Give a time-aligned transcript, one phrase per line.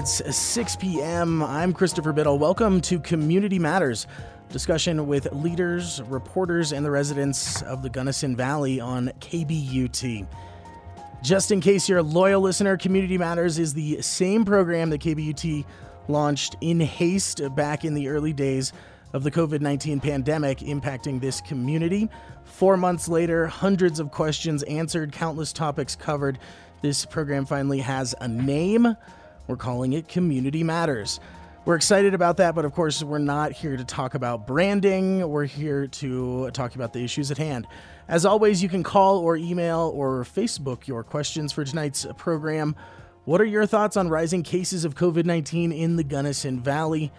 [0.00, 1.42] It's 6 p.m.
[1.42, 2.38] I'm Christopher Biddle.
[2.38, 4.06] Welcome to Community Matters,
[4.48, 10.26] discussion with leaders, reporters, and the residents of the Gunnison Valley on KBUT.
[11.22, 15.66] Just in case you're a loyal listener, Community Matters is the same program that KBUT
[16.08, 18.72] launched in haste back in the early days
[19.12, 22.08] of the COVID 19 pandemic impacting this community.
[22.44, 26.38] Four months later, hundreds of questions answered, countless topics covered.
[26.80, 28.96] This program finally has a name.
[29.50, 31.18] We're calling it Community Matters.
[31.64, 35.28] We're excited about that, but of course, we're not here to talk about branding.
[35.28, 37.66] We're here to talk about the issues at hand.
[38.06, 42.76] As always, you can call or email or Facebook your questions for tonight's program.
[43.24, 47.10] What are your thoughts on rising cases of COVID 19 in the Gunnison Valley?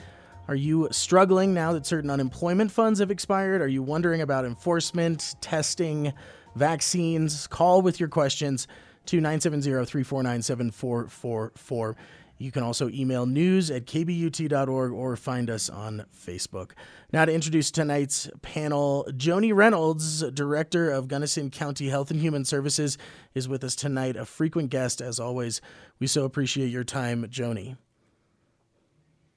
[0.48, 3.62] Are you struggling now that certain unemployment funds have expired?
[3.62, 6.14] Are you wondering about enforcement, testing,
[6.56, 7.46] vaccines?
[7.48, 8.70] Call with your questions
[9.08, 11.96] to 970 349 7444.
[12.42, 16.72] You can also email news at kbut.org or find us on Facebook.
[17.14, 22.98] Now, to introduce tonight's panel, Joni Reynolds, Director of Gunnison County Health and Human Services,
[23.36, 25.62] is with us tonight, a frequent guest as always.
[26.00, 27.78] We so appreciate your time, Joni.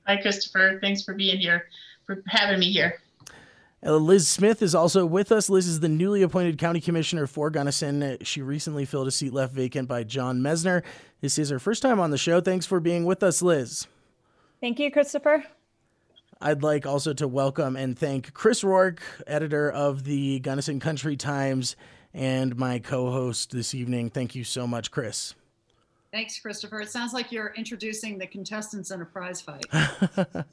[0.07, 0.79] Hi, Christopher.
[0.81, 1.67] Thanks for being here,
[2.07, 3.03] for having me here.
[3.87, 5.51] Uh, Liz Smith is also with us.
[5.51, 8.17] Liz is the newly appointed county commissioner for Gunnison.
[8.23, 10.83] She recently filled a seat left vacant by John Messner.
[11.21, 12.41] This is her first time on the show.
[12.41, 13.87] Thanks for being with us, Liz.
[14.61, 15.45] Thank you, Christopher.
[16.41, 21.77] I'd like also to welcome and thank Chris Rourke, editor of the Gunnison Country Times,
[22.15, 24.09] and my co host this evening.
[24.09, 25.35] Thank you so much, Chris.
[26.15, 26.81] Thanks, Christopher.
[26.81, 29.65] It sounds like you're introducing the contestants in a prize fight.
[29.73, 30.45] uh,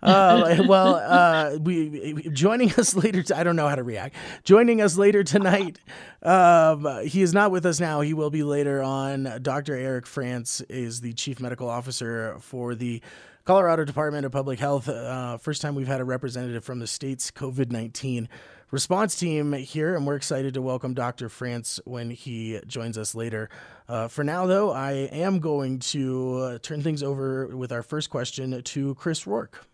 [0.00, 3.20] well, uh, we joining us later.
[3.20, 4.14] T- I don't know how to react.
[4.44, 5.80] Joining us later tonight.
[6.22, 8.00] Um, he is not with us now.
[8.02, 9.40] He will be later on.
[9.42, 9.74] Dr.
[9.74, 13.02] Eric France is the chief medical officer for the
[13.44, 14.88] Colorado Department of Public Health.
[14.88, 18.28] Uh, first time we've had a representative from the state's COVID nineteen
[18.72, 21.28] response team here, and we're excited to welcome Dr.
[21.28, 23.50] France when he joins us later.
[23.86, 28.08] Uh, for now, though, I am going to uh, turn things over with our first
[28.08, 29.64] question to Chris Rourke.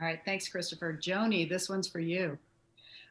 [0.00, 0.98] All right, thanks, Christopher.
[1.00, 2.38] Joni, this one's for you.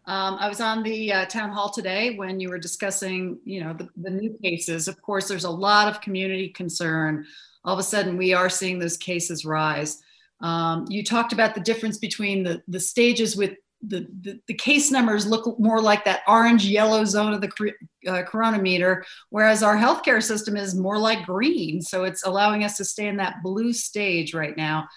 [0.07, 3.73] Um, I was on the uh, town hall today when you were discussing, you know,
[3.73, 4.87] the, the new cases.
[4.87, 7.25] Of course, there's a lot of community concern.
[7.63, 10.01] All of a sudden, we are seeing those cases rise.
[10.39, 14.91] Um, you talked about the difference between the, the stages with the, the, the, case
[14.91, 17.73] numbers look more like that orange yellow zone of the
[18.07, 21.81] uh, coronameter, whereas our healthcare system is more like green.
[21.81, 24.87] So it's allowing us to stay in that blue stage right now.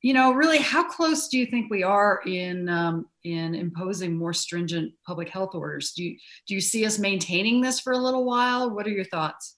[0.00, 4.34] You know, really, how close do you think we are in um, in imposing more
[4.34, 5.92] stringent public health orders?
[5.92, 8.74] Do you do you see us maintaining this for a little while?
[8.74, 9.56] What are your thoughts?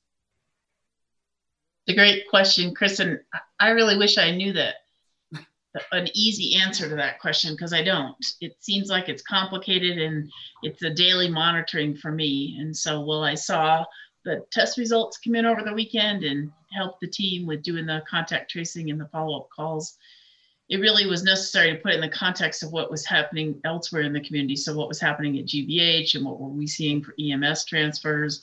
[1.87, 3.19] It's a great question, Chris, and
[3.59, 4.75] I really wish I knew that
[5.93, 8.17] an easy answer to that question because I don't.
[8.41, 10.31] It seems like it's complicated and
[10.63, 12.57] it's a daily monitoring for me.
[12.61, 13.85] And so, while I saw
[14.27, 18.03] the test results come in over the weekend and help the team with doing the
[18.11, 19.97] contact tracing and the follow up calls.
[20.69, 24.03] It really was necessary to put it in the context of what was happening elsewhere
[24.03, 24.57] in the community.
[24.57, 28.43] So, what was happening at GVH and what were we seeing for EMS transfers?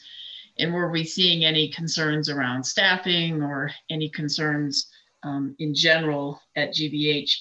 [0.57, 4.87] And were we seeing any concerns around staffing or any concerns
[5.23, 7.31] um, in general at GVH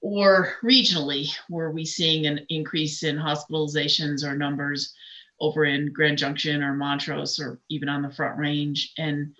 [0.00, 4.94] or regionally, were we seeing an increase in hospitalizations or numbers
[5.40, 8.92] over in Grand Junction or Montrose or even on the Front Range?
[8.98, 9.34] And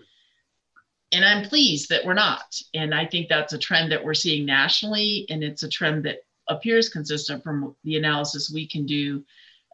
[1.12, 2.60] and I'm pleased that we're not.
[2.74, 6.18] And I think that's a trend that we're seeing nationally, and it's a trend that
[6.48, 9.24] appears consistent from the analysis we can do.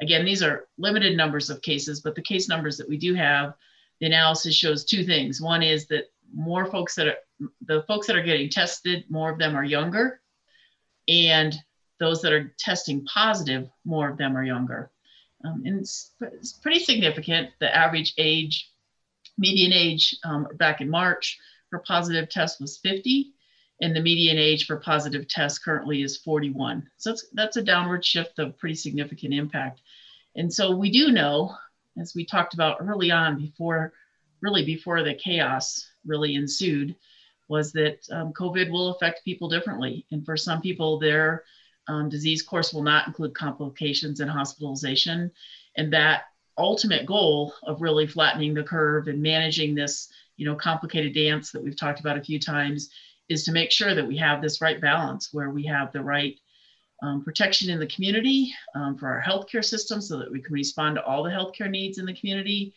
[0.02, 3.54] Again, these are limited numbers of cases, but the case numbers that we do have,
[4.00, 5.40] the analysis shows two things.
[5.40, 7.16] One is that more folks that are
[7.66, 10.20] the folks that are getting tested, more of them are younger,
[11.08, 11.54] and
[11.98, 14.90] those that are testing positive, more of them are younger.
[15.44, 17.50] Um, and it's, it's, pretty significant.
[17.60, 18.70] The average age,
[19.38, 21.38] median age um, back in March
[21.70, 23.32] for positive test was 50,
[23.80, 26.88] and the median age for positive tests currently is 41.
[26.96, 29.80] So that's, that's a downward shift of pretty significant impact.
[30.36, 31.54] And so we do know,
[32.00, 33.92] as we talked about early on before,
[34.40, 36.94] really before the chaos really ensued,
[37.48, 40.06] was that um, COVID will affect people differently.
[40.10, 41.44] And for some people, their
[41.88, 45.30] um, disease course will not include complications and hospitalization.
[45.76, 46.24] And that
[46.58, 51.62] ultimate goal of really flattening the curve and managing this, you know, complicated dance that
[51.62, 52.90] we've talked about a few times
[53.28, 56.38] is to make sure that we have this right balance where we have the right
[57.02, 60.94] um, protection in the community um, for our healthcare system so that we can respond
[60.96, 62.74] to all the healthcare needs in the community.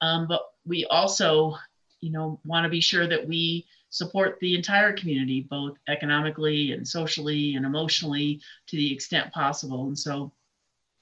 [0.00, 1.56] Um, but we also
[2.00, 6.86] you know, want to be sure that we support the entire community, both economically and
[6.86, 9.86] socially and emotionally to the extent possible.
[9.86, 10.32] And so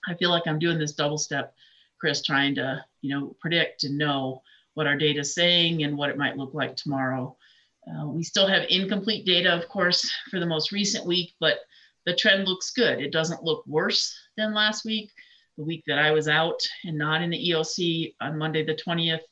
[0.08, 1.54] I feel like I'm doing this double step,
[1.98, 4.43] Chris, trying to, you know, predict and know
[4.75, 7.37] what our data is saying and what it might look like tomorrow.
[7.88, 11.60] Uh, we still have incomplete data, of course, for the most recent week, but
[12.04, 13.00] the trend looks good.
[13.00, 15.10] It doesn't look worse than last week.
[15.56, 19.22] The week that I was out and not in the EOC on Monday, the 20th,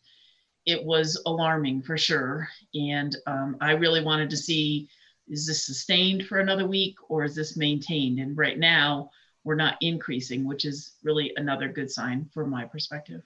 [0.66, 2.48] it was alarming for sure.
[2.74, 4.88] And um, I really wanted to see
[5.28, 8.18] is this sustained for another week or is this maintained?
[8.18, 9.10] And right now,
[9.42, 13.22] we're not increasing, which is really another good sign from my perspective.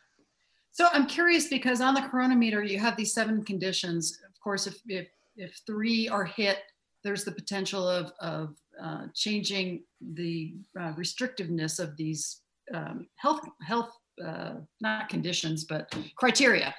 [0.70, 4.20] So I'm curious because on the coronameter, you have these seven conditions.
[4.29, 6.58] Of course, if, if, if three are hit,
[7.02, 9.82] there's the potential of, of uh, changing
[10.14, 12.43] the uh, restrictiveness of these
[12.73, 13.91] um, health, health
[14.25, 16.75] uh, not conditions, but criteria.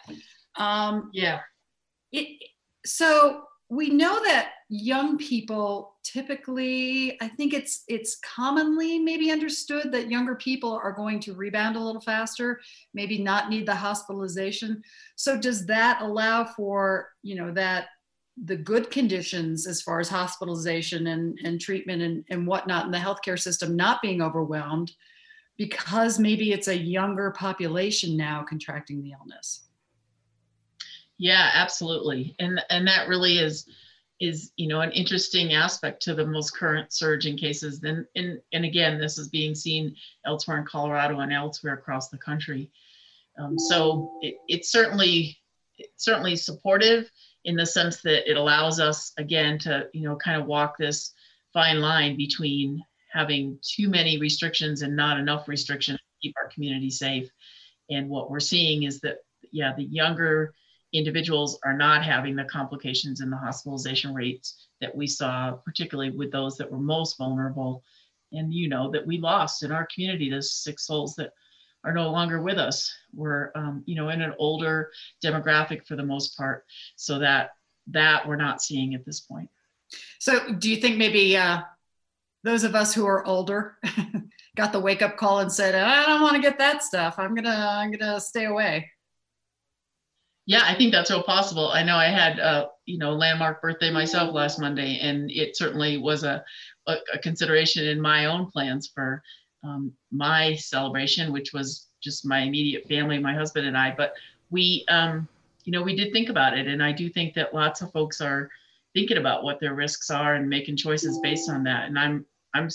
[0.56, 1.40] Um, yeah.
[2.12, 2.42] It,
[2.86, 10.10] so we know that young people typically i think it's it's commonly maybe understood that
[10.10, 12.60] younger people are going to rebound a little faster
[12.94, 14.82] maybe not need the hospitalization
[15.16, 17.88] so does that allow for you know that
[18.46, 22.98] the good conditions as far as hospitalization and, and treatment and, and whatnot in the
[22.98, 24.92] healthcare system not being overwhelmed
[25.58, 29.69] because maybe it's a younger population now contracting the illness
[31.20, 32.34] yeah, absolutely.
[32.40, 33.68] And and that really is
[34.22, 37.80] is you know an interesting aspect to the most current surge in cases.
[37.80, 39.96] Then and and again, this is being seen
[40.26, 42.72] elsewhere in Colorado and elsewhere across the country.
[43.38, 45.38] Um, so it, it's certainly
[45.78, 47.12] it's certainly supportive
[47.44, 51.14] in the sense that it allows us again to you know kind of walk this
[51.52, 52.82] fine line between
[53.12, 57.30] having too many restrictions and not enough restrictions to keep our community safe.
[57.90, 59.18] And what we're seeing is that
[59.52, 60.54] yeah, the younger
[60.94, 66.32] individuals are not having the complications and the hospitalization rates that we saw, particularly with
[66.32, 67.84] those that were most vulnerable.
[68.32, 71.34] And you know that we lost in our community those six souls that
[71.84, 72.92] are no longer with us.
[73.14, 74.92] We're um, you know in an older
[75.24, 76.66] demographic for the most part,
[76.96, 77.52] so that
[77.88, 79.50] that we're not seeing at this point.
[80.20, 81.62] So, do you think maybe uh,
[82.44, 83.78] those of us who are older
[84.56, 87.16] got the wake up call and said, "I don't want to get that stuff.
[87.18, 88.90] I'm gonna I'm gonna stay away."
[90.50, 91.70] Yeah, I think that's real possible.
[91.70, 95.56] I know I had a uh, you know landmark birthday myself last Monday, and it
[95.56, 96.44] certainly was a,
[96.88, 99.22] a, a consideration in my own plans for
[99.64, 103.94] um, my celebration, which was just my immediate family, my husband and I.
[103.96, 104.14] But
[104.50, 105.28] we, um,
[105.66, 108.20] you know, we did think about it, and I do think that lots of folks
[108.20, 108.50] are
[108.96, 111.90] thinking about what their risks are and making choices based on that.
[111.90, 112.26] And I'm,
[112.56, 112.70] I'm,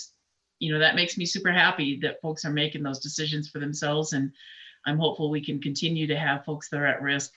[0.59, 4.13] you know, that makes me super happy that folks are making those decisions for themselves,
[4.13, 4.31] and
[4.85, 7.33] I'm hopeful we can continue to have folks that are at risk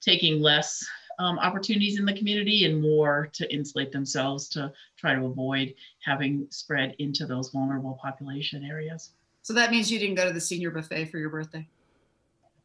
[0.00, 0.84] taking less
[1.18, 5.74] um, opportunities in the community and more to insulate themselves to try to avoid
[6.04, 9.10] having spread into those vulnerable population areas.
[9.42, 11.66] So that means you didn't go to the senior buffet for your birthday?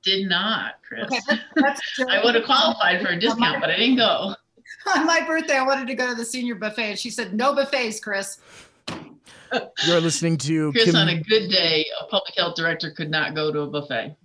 [0.03, 1.05] Did not, Chris.
[1.05, 4.36] Okay, that's, that's I would have qualified for a discount, but I didn't go.
[4.96, 7.55] On my birthday, I wanted to go to the senior buffet, and she said, "No
[7.55, 8.39] buffets, Chris."
[9.88, 10.86] You're listening to Chris.
[10.86, 14.15] Kim- on a good day, a public health director could not go to a buffet.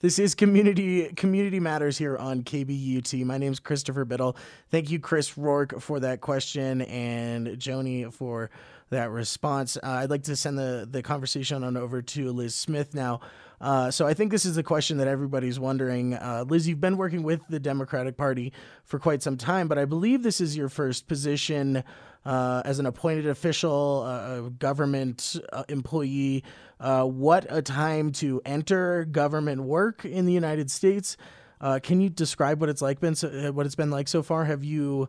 [0.00, 3.24] This is community community matters here on KBUT.
[3.24, 4.36] My name is Christopher Biddle.
[4.70, 8.50] Thank you, Chris Rourke, for that question, and Joni for
[8.90, 9.76] that response.
[9.76, 13.20] Uh, I'd like to send the the conversation on over to Liz Smith now.
[13.60, 16.14] Uh, so I think this is a question that everybody's wondering.
[16.14, 18.52] Uh, Liz, you've been working with the Democratic Party
[18.84, 21.82] for quite some time, but I believe this is your first position
[22.24, 26.44] uh, as an appointed official, uh, government uh, employee.
[26.80, 31.16] Uh, what a time to enter government work in the United States.
[31.60, 34.44] Uh, can you describe what it's like been so, what it's been like so far?
[34.44, 35.08] Have you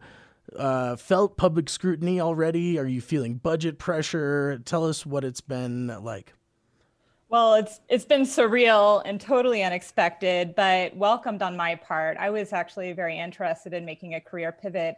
[0.56, 2.80] uh, felt public scrutiny already?
[2.80, 4.60] Are you feeling budget pressure?
[4.66, 6.34] Tell us what it's been like.
[7.30, 12.18] Well, it's it's been surreal and totally unexpected, but welcomed on my part.
[12.18, 14.96] I was actually very interested in making a career pivot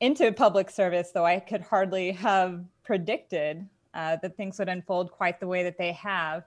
[0.00, 5.40] into public service, though I could hardly have predicted uh, that things would unfold quite
[5.40, 6.44] the way that they have.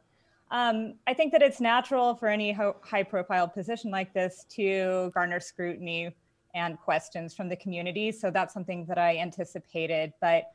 [0.51, 5.12] Um, I think that it's natural for any ho- high profile position like this to
[5.13, 6.16] garner scrutiny
[6.54, 8.12] and questions from the community.
[8.12, 10.13] So that's something that I anticipated.
[10.22, 10.51] But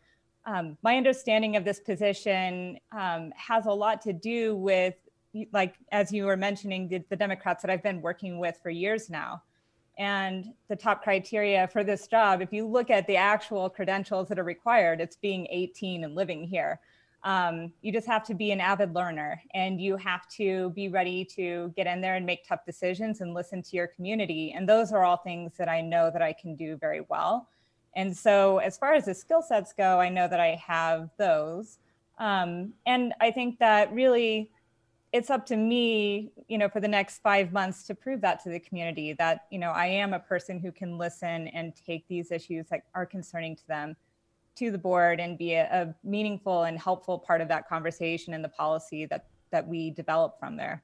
[0.47, 4.95] um, my understanding of this position um, has a lot to do with,
[5.53, 9.11] like, as you were mentioning, the, the Democrats that I've been working with for years
[9.11, 9.43] now
[9.99, 14.39] and the top criteria for this job if you look at the actual credentials that
[14.39, 16.81] are required it's being 18 and living here
[17.25, 21.25] Um, you just have to be an avid learner and you have to be ready
[21.37, 24.53] to get in there and make tough decisions and listen to your community.
[24.57, 27.49] And those are all things that I know that I can do very well.
[27.95, 31.79] And so, as far as the skill sets go, I know that I have those.
[32.19, 34.51] Um, and I think that really
[35.13, 38.49] it's up to me, you know, for the next five months to prove that to
[38.49, 42.33] the community that, you know, I am a person who can listen and take these
[42.33, 43.95] issues that are concerning to them
[44.57, 48.43] to the board and be a, a meaningful and helpful part of that conversation and
[48.43, 50.83] the policy that that we develop from there.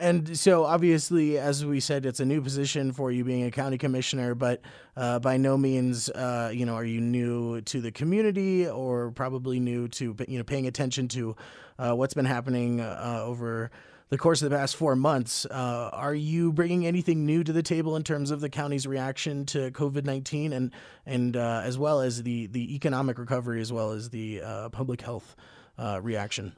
[0.00, 3.78] And so, obviously, as we said, it's a new position for you being a county
[3.78, 4.60] commissioner, but
[4.96, 9.60] uh, by no means, uh, you know, are you new to the community or probably
[9.60, 11.36] new to, you know, paying attention to
[11.78, 13.70] uh, what's been happening uh, over
[14.08, 15.46] the course of the past four months.
[15.46, 19.46] Uh, are you bringing anything new to the table in terms of the county's reaction
[19.46, 20.72] to COVID nineteen, and
[21.06, 25.36] and uh, as well as the the economic recovery, as well as the public health
[25.78, 26.54] reaction?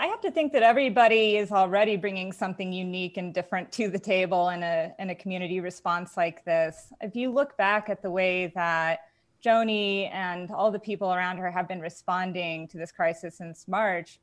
[0.00, 3.98] I have to think that everybody is already bringing something unique and different to the
[3.98, 6.90] table in a, in a community response like this.
[7.02, 9.00] If you look back at the way that
[9.44, 14.20] Joni and all the people around her have been responding to this crisis since March,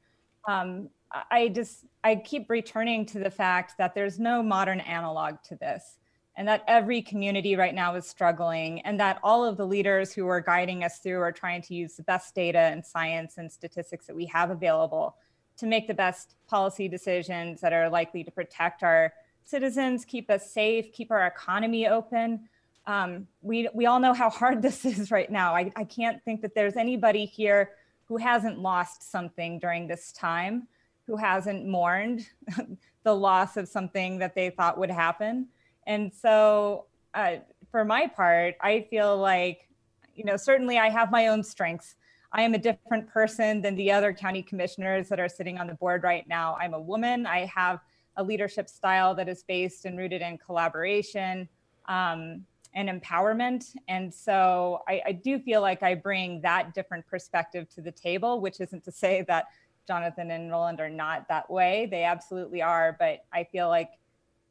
[0.48, 0.90] um,
[1.30, 6.00] I just I keep returning to the fact that there's no modern analog to this,
[6.38, 10.28] and that every community right now is struggling, and that all of the leaders who
[10.28, 14.08] are guiding us through are trying to use the best data and science and statistics
[14.08, 15.16] that we have available
[15.58, 20.52] to make the best policy decisions that are likely to protect our citizens, keep us
[20.52, 22.48] safe, keep our economy open.
[22.86, 25.56] Um, we, we all know how hard this is right now.
[25.56, 27.72] I, I can't think that there's anybody here
[28.06, 30.68] who hasn't lost something during this time,
[31.06, 32.28] who hasn't mourned
[33.04, 35.48] the loss of something that they thought would happen.
[35.86, 37.38] And so, uh,
[37.72, 39.68] for my part, I feel like,
[40.16, 41.96] you know, certainly I have my own strengths.
[42.38, 45.74] I am a different person than the other county commissioners that are sitting on the
[45.74, 46.56] board right now.
[46.62, 47.26] I'm a woman.
[47.26, 47.80] I have
[48.16, 51.50] a leadership style that is based and rooted in collaboration
[51.88, 53.76] um, and empowerment.
[53.88, 58.40] And so I, I do feel like I bring that different perspective to the table,
[58.40, 59.46] which isn't to say that
[59.88, 61.88] Jonathan and Roland are not that way.
[61.90, 62.96] They absolutely are.
[63.00, 63.94] But I feel like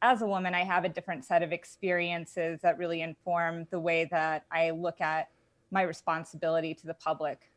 [0.01, 4.09] as a woman, I have a different set of experiences that really inform the way
[4.11, 5.29] that I look at
[5.71, 7.49] my responsibility to the public.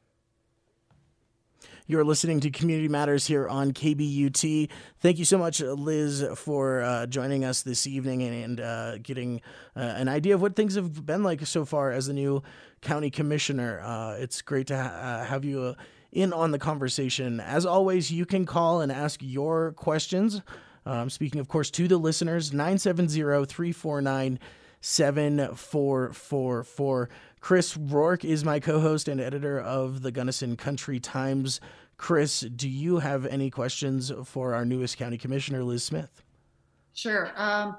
[1.87, 4.69] You're listening to Community Matters here on KBUT.
[5.01, 9.41] Thank you so much, Liz, for uh, joining us this evening and, and uh, getting
[9.75, 12.43] uh, an idea of what things have been like so far as the new
[12.81, 13.81] county commissioner.
[13.81, 15.75] Uh, it's great to ha- uh, have you uh,
[16.13, 17.41] in on the conversation.
[17.41, 20.43] As always, you can call and ask your questions.
[20.87, 24.39] Um, speaking, of course, to the listeners, 970 349
[24.81, 27.09] 7444.
[27.41, 31.61] Chris Rourke is my co host and editor of the Gunnison Country Times.
[31.97, 36.23] Chris, do you have any questions for our newest county commissioner, Liz Smith?
[36.95, 37.33] Sure.
[37.37, 37.77] Um,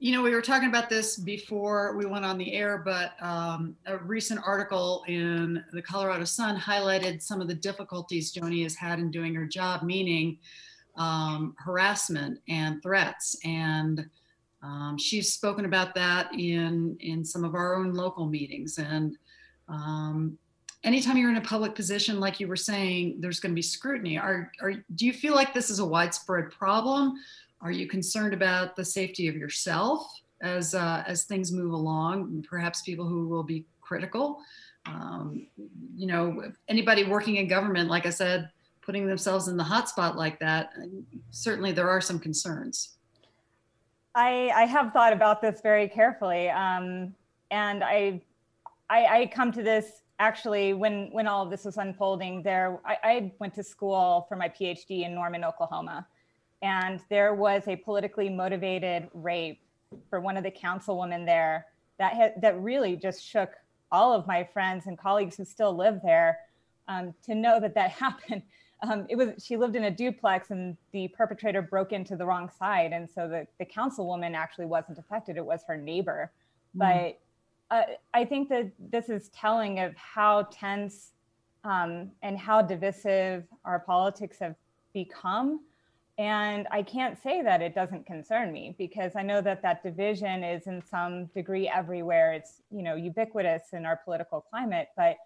[0.00, 3.76] you know, we were talking about this before we went on the air, but um,
[3.86, 9.00] a recent article in the Colorado Sun highlighted some of the difficulties Joni has had
[9.00, 10.38] in doing her job, meaning
[10.96, 13.36] um, harassment and threats.
[13.44, 14.08] And
[14.62, 18.78] um, she's spoken about that in in some of our own local meetings.
[18.78, 19.16] And
[19.68, 20.38] um,
[20.84, 24.18] anytime you're in a public position, like you were saying, there's going to be scrutiny.
[24.18, 27.14] Are, are do you feel like this is a widespread problem?
[27.60, 30.06] Are you concerned about the safety of yourself
[30.42, 32.44] as uh, as things move along?
[32.48, 34.38] Perhaps people who will be critical.
[34.86, 35.46] Um,
[35.94, 38.50] you know, anybody working in government, like I said,
[38.80, 40.70] putting themselves in the hot spot like that,
[41.30, 42.97] certainly there are some concerns.
[44.18, 46.50] I, I have thought about this very carefully.
[46.50, 47.14] Um,
[47.52, 48.20] and I,
[48.90, 52.96] I, I, come to this actually when, when all of this was unfolding there, I,
[53.04, 56.04] I went to school for my PhD in Norman, Oklahoma.
[56.62, 59.60] And there was a politically motivated rape
[60.10, 61.66] for one of the councilwomen there
[61.98, 63.52] that, ha- that really just shook
[63.92, 66.38] all of my friends and colleagues who still live there
[66.88, 68.42] um, to know that that happened
[68.82, 72.50] um, it was she lived in a duplex and the perpetrator broke into the wrong
[72.58, 72.92] side.
[72.92, 75.36] And so the, the councilwoman actually wasn't affected.
[75.36, 76.30] It was her neighbor.
[76.76, 77.14] Mm.
[77.70, 81.12] but uh, i think that this is telling of how tense
[81.64, 84.54] um, and how divisive our politics have
[84.92, 85.60] become.
[86.18, 90.44] And i can't say that it doesn't concern me because i know that that division
[90.44, 92.32] is in some degree everywhere.
[92.32, 95.16] It's you know ubiquitous in our political climate but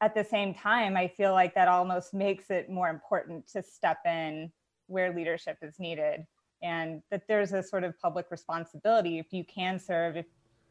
[0.00, 3.98] at the same time, I feel like that almost makes it more important to step
[4.06, 4.50] in
[4.86, 6.26] where leadership is needed
[6.62, 10.26] and that there's a sort of public responsibility if you can serve if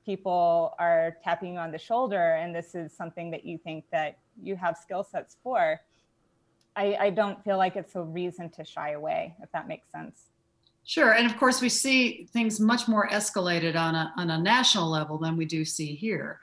[0.05, 4.19] people are tapping you on the shoulder and this is something that you think that
[4.41, 5.79] you have skill sets for
[6.75, 10.27] I, I don't feel like it's a reason to shy away, if that makes sense.
[10.85, 14.89] Sure, and of course we see things much more escalated on a on a national
[14.89, 16.39] level than we do see here.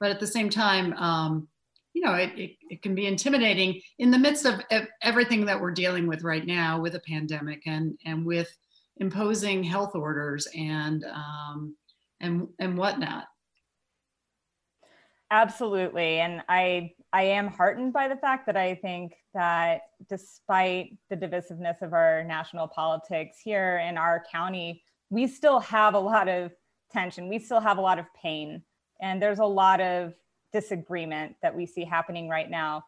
[0.00, 1.48] But at the same time, um,
[1.96, 4.60] you know, it, it, it, can be intimidating in the midst of
[5.00, 8.54] everything that we're dealing with right now with a pandemic and and with
[8.98, 11.74] imposing health orders and um,
[12.20, 13.24] and and whatnot.
[15.30, 21.16] Absolutely, and I I am heartened by the fact that I think that despite the
[21.16, 26.52] divisiveness of our national politics here in our county, we still have a lot of
[26.92, 27.30] tension.
[27.30, 28.62] We still have a lot of pain,
[29.00, 30.12] and there's a lot of
[30.60, 32.82] disagreement that we see happening right now.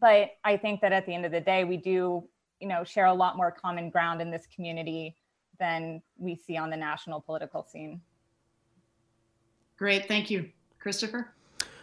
[0.00, 2.24] But I think that at the end of the day, we do,
[2.60, 5.14] you know, share a lot more common ground in this community
[5.60, 8.00] than we see on the national political scene.
[9.76, 11.34] Great, thank you, Christopher.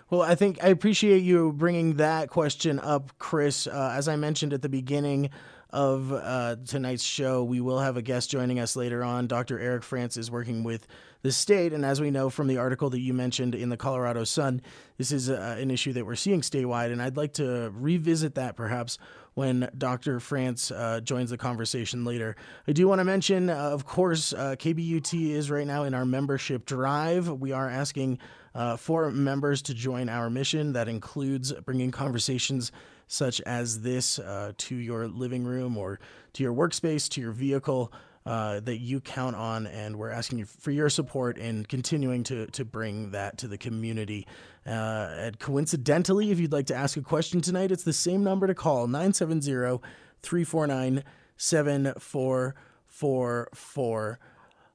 [0.09, 3.67] Well, I think I appreciate you bringing that question up, Chris.
[3.67, 5.29] Uh, as I mentioned at the beginning
[5.69, 9.27] of uh, tonight's show, we will have a guest joining us later on.
[9.27, 9.59] Dr.
[9.59, 10.87] Eric France is working with
[11.25, 11.73] the state.
[11.73, 14.61] And as we know from the article that you mentioned in the Colorado Sun,
[14.99, 16.91] this is uh, an issue that we're seeing statewide.
[16.91, 18.99] And I'd like to revisit that perhaps
[19.33, 20.19] when Dr.
[20.19, 22.35] France uh, joins the conversation later.
[22.67, 26.05] I do want to mention, uh, of course, uh, KBUT is right now in our
[26.05, 27.27] membership drive.
[27.27, 28.19] We are asking
[28.53, 30.73] uh, for members to join our mission.
[30.73, 32.71] That includes bringing conversations
[33.07, 35.99] such as this uh, to your living room or
[36.33, 37.91] to your workspace, to your vehicle
[38.25, 42.47] uh, that you count on, and we're asking you for your support in continuing to
[42.47, 44.25] to bring that to the community.
[44.65, 48.47] Uh, and coincidentally, if you'd like to ask a question tonight, it's the same number
[48.47, 49.79] to call 970
[50.23, 51.03] 349
[51.37, 54.19] 7444.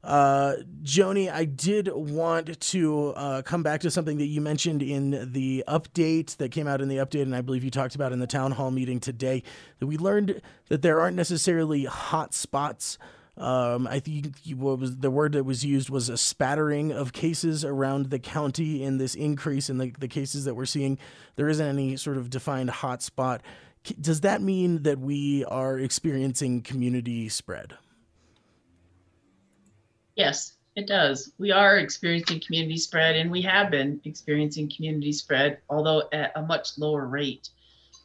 [0.02, 5.32] Uh, Joni, I did want to uh, come back to something that you mentioned in
[5.32, 8.18] the update that came out in the update, and I believe you talked about in
[8.18, 9.42] the town hall meeting today.
[9.78, 12.96] That we learned that there aren't necessarily hot spots
[13.40, 17.64] um, I think what was the word that was used was a spattering of cases
[17.64, 20.98] around the county in this increase in the, the cases that we're seeing.
[21.36, 23.40] There isn't any sort of defined hotspot.
[23.98, 27.78] Does that mean that we are experiencing community spread?
[30.16, 31.32] Yes, it does.
[31.38, 36.42] We are experiencing community spread, and we have been experiencing community spread, although at a
[36.42, 37.48] much lower rate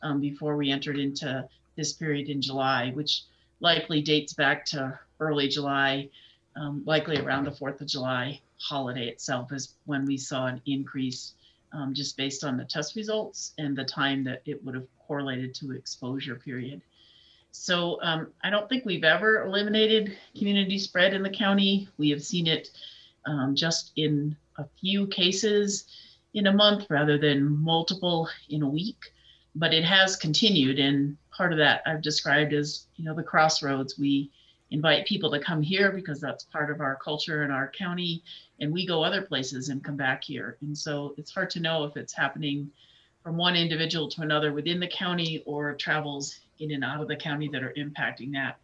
[0.01, 1.45] um, before we entered into
[1.75, 3.23] this period in July, which
[3.65, 6.08] likely dates back to early July,
[6.56, 11.34] um, likely around the 4th of July holiday itself is when we saw an increase
[11.73, 15.56] um, just based on the test results and the time that it would have correlated
[15.56, 16.80] to exposure period.
[17.51, 21.89] So um, I don't think we've ever eliminated community spread in the county.
[21.97, 22.69] We have seen it
[23.25, 25.86] um, just in a few cases
[26.36, 28.99] in a month rather than multiple in a week,
[29.56, 30.78] but it has continued.
[30.78, 33.97] And part of that I've described as, you know, the crossroads.
[33.99, 34.31] We
[34.71, 38.23] invite people to come here because that's part of our culture in our county
[38.59, 41.83] and we go other places and come back here and so it's hard to know
[41.83, 42.69] if it's happening
[43.21, 47.15] from one individual to another within the county or travels in and out of the
[47.15, 48.57] county that are impacting that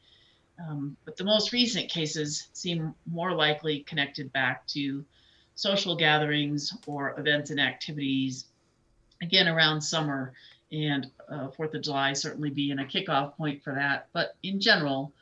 [0.59, 5.05] um, but the most recent cases seem more likely connected back to
[5.55, 8.45] social gatherings or events and activities
[9.21, 10.33] again around summer
[10.71, 15.13] and uh, fourth of july certainly being a kickoff point for that but in general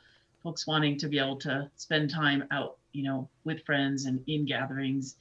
[0.42, 4.44] folks wanting to be able to spend time out, you know, with friends and in
[4.44, 5.16] gatherings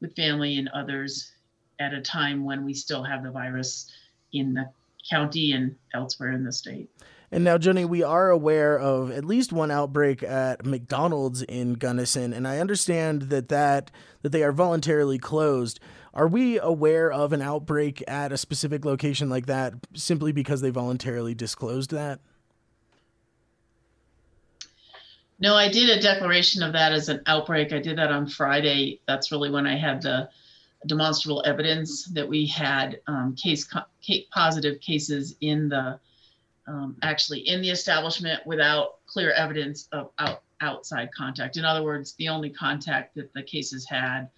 [0.00, 1.32] with family and others
[1.78, 3.90] at a time when we still have the virus
[4.32, 4.68] in the
[5.08, 6.90] county and elsewhere in the state.
[7.32, 12.34] And now, Joni, we are aware of at least one outbreak at McDonald's in Gunnison,
[12.34, 13.90] and I understand that that
[14.20, 15.80] that they are voluntarily closed.
[16.12, 20.68] Are we aware of an outbreak at a specific location like that simply because they
[20.68, 22.20] voluntarily disclosed that?
[25.40, 27.72] No, I did a declaration of that as an outbreak.
[27.72, 29.00] I did that on Friday.
[29.08, 30.28] That's really when I had the
[30.86, 33.66] demonstrable evidence that we had um, case,
[34.02, 35.98] case positive cases in the
[36.66, 41.56] um, actually in the establishment without clear evidence of out, outside contact.
[41.56, 44.28] In other words, the only contact that the cases had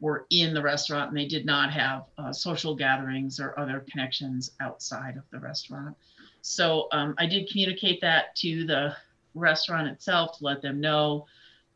[0.00, 4.52] were in the restaurant and they did not have uh, social gatherings or other connections
[4.60, 5.96] outside of the restaurant.
[6.42, 8.96] So um, I did communicate that to the
[9.34, 11.26] restaurant itself to let them know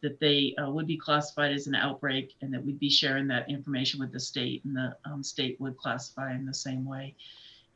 [0.03, 3.49] that they uh, would be classified as an outbreak and that we'd be sharing that
[3.49, 7.15] information with the state and the um, state would classify in the same way.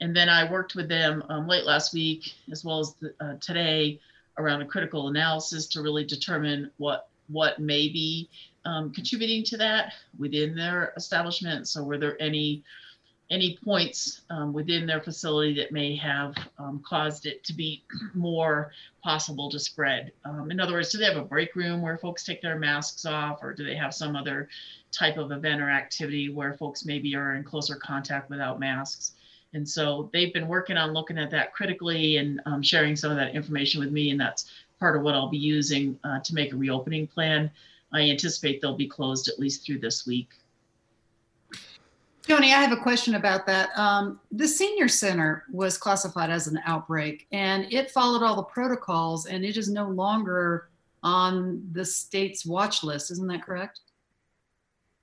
[0.01, 3.35] And then I worked with them um, late last week as well as the, uh,
[3.41, 4.01] today
[4.37, 8.29] around a critical analysis to really determine what what may be
[8.65, 11.69] um, contributing to that within their establishment.
[11.69, 12.63] So were there any
[13.31, 17.85] any points um, within their facility that may have um, caused it to be
[18.15, 20.13] more possible to spread.
[20.25, 23.05] Um, in other words, do they have a break room where folks take their masks
[23.05, 24.49] off, or do they have some other
[24.93, 29.13] type of event or activity where folks maybe are in closer contact without masks?
[29.55, 33.17] And so they've been working on looking at that critically and um, sharing some of
[33.17, 36.53] that information with me, and that's part of what I'll be using uh, to make
[36.53, 37.51] a reopening plan.
[37.93, 40.29] I anticipate they'll be closed at least through this week.
[42.29, 43.71] Joni, I have a question about that.
[43.79, 49.25] Um, the senior center was classified as an outbreak and it followed all the protocols
[49.25, 50.69] and it is no longer
[51.03, 53.11] on the state's watch list.
[53.11, 53.81] Isn't that correct?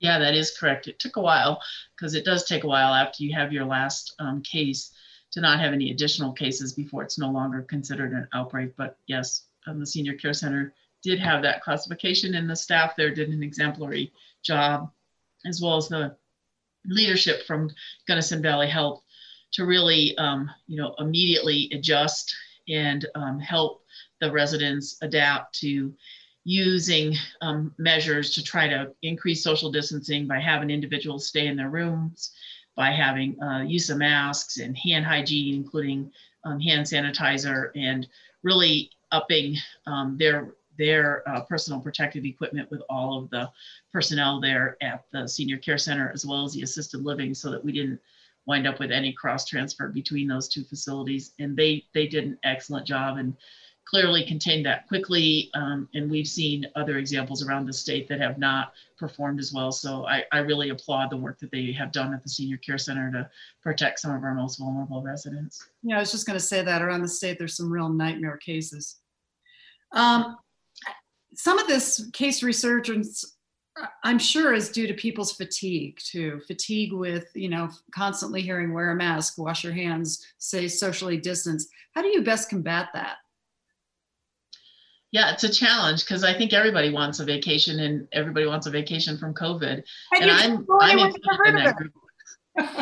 [0.00, 0.88] Yeah, that is correct.
[0.88, 1.60] It took a while
[1.96, 4.92] because it does take a while after you have your last um, case
[5.32, 8.76] to not have any additional cases before it's no longer considered an outbreak.
[8.76, 13.14] But yes, um, the senior care center did have that classification and the staff there
[13.14, 14.90] did an exemplary job
[15.46, 16.16] as well as the
[16.86, 17.70] leadership from
[18.06, 19.02] Gunnison Valley Health
[19.52, 22.34] to really, um, you know, immediately adjust
[22.68, 23.84] and um, help
[24.20, 25.94] the residents adapt to
[26.46, 31.70] using um, measures to try to increase social distancing by having individuals stay in their
[31.70, 32.30] rooms,
[32.76, 36.08] by having uh, use of masks and hand hygiene, including
[36.44, 38.06] um, hand sanitizer, and
[38.44, 39.56] really upping
[39.88, 43.50] um, their their uh, personal protective equipment with all of the
[43.92, 47.64] personnel there at the senior care center as well as the assisted living so that
[47.64, 47.98] we didn't
[48.46, 51.32] wind up with any cross transfer between those two facilities.
[51.40, 53.34] And they they did an excellent job and
[53.86, 58.36] clearly contained that quickly um, and we've seen other examples around the state that have
[58.36, 59.70] not performed as well.
[59.70, 62.78] So I, I really applaud the work that they have done at the senior care
[62.78, 63.30] center to
[63.62, 65.68] protect some of our most vulnerable residents.
[65.82, 68.36] Yeah i was just going to say that around the state there's some real nightmare
[68.36, 68.96] cases.
[69.92, 70.36] Um,
[71.34, 73.36] some of this case resurgence
[74.04, 78.92] i'm sure is due to people's fatigue too fatigue with you know constantly hearing wear
[78.92, 83.16] a mask wash your hands say socially distance how do you best combat that
[85.16, 88.70] yeah it's a challenge because i think everybody wants a vacation and everybody wants a
[88.70, 91.92] vacation from covid and, and i'm i'm in that group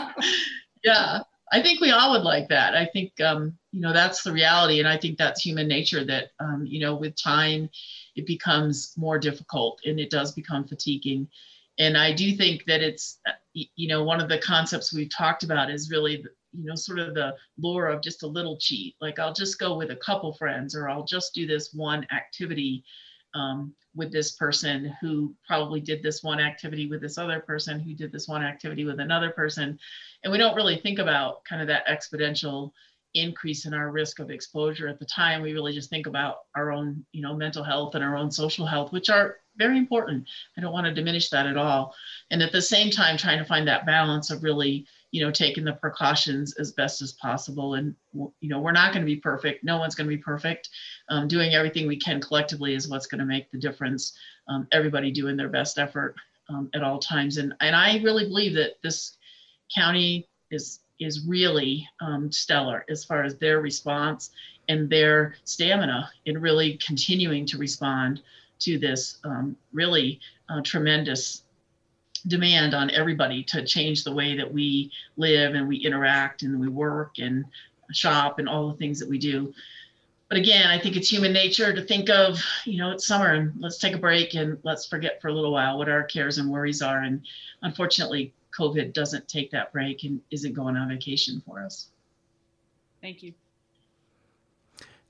[0.84, 1.20] yeah
[1.52, 2.74] I think we all would like that.
[2.74, 6.04] I think um, you know that's the reality, and I think that's human nature.
[6.04, 7.70] That um, you know, with time,
[8.16, 11.28] it becomes more difficult, and it does become fatiguing.
[11.78, 15.44] And I do think that it's uh, you know one of the concepts we've talked
[15.44, 16.24] about is really
[16.56, 18.94] you know sort of the lure of just a little cheat.
[19.00, 22.84] Like I'll just go with a couple friends, or I'll just do this one activity
[23.34, 27.94] um, with this person who probably did this one activity with this other person who
[27.94, 29.78] did this one activity with another person.
[30.22, 32.72] And we don't really think about kind of that exponential
[33.14, 35.40] increase in our risk of exposure at the time.
[35.40, 38.66] We really just think about our own, you know, mental health and our own social
[38.66, 40.26] health, which are very important.
[40.58, 41.94] I don't want to diminish that at all.
[42.30, 45.62] And at the same time, trying to find that balance of really you know taking
[45.62, 47.94] the precautions as best as possible and
[48.40, 49.62] you know we're not going to be perfect.
[49.62, 50.70] No one's going to be perfect.
[51.08, 55.12] Um, doing everything we can collectively is what's going to make the difference um, everybody
[55.12, 56.16] doing their best effort
[56.48, 57.36] um, at all times.
[57.36, 59.16] And and i really believe that this
[59.72, 64.30] county is is really um, stellar as far as their response
[64.68, 68.20] and their stamina in really continuing to respond
[68.58, 71.44] to this um, really uh, tremendous
[72.26, 76.68] demand on everybody to change the way that we live and we interact and we
[76.68, 77.44] work and
[77.92, 79.52] shop and all the things that we do.
[80.28, 83.52] But again, I think it's human nature to think of, you know, it's summer and
[83.58, 86.50] let's take a break and let's forget for a little while what our cares and
[86.50, 87.02] worries are.
[87.02, 87.22] And
[87.62, 91.88] unfortunately, COVID doesn't take that break and isn't going on vacation for us.
[93.02, 93.34] Thank you.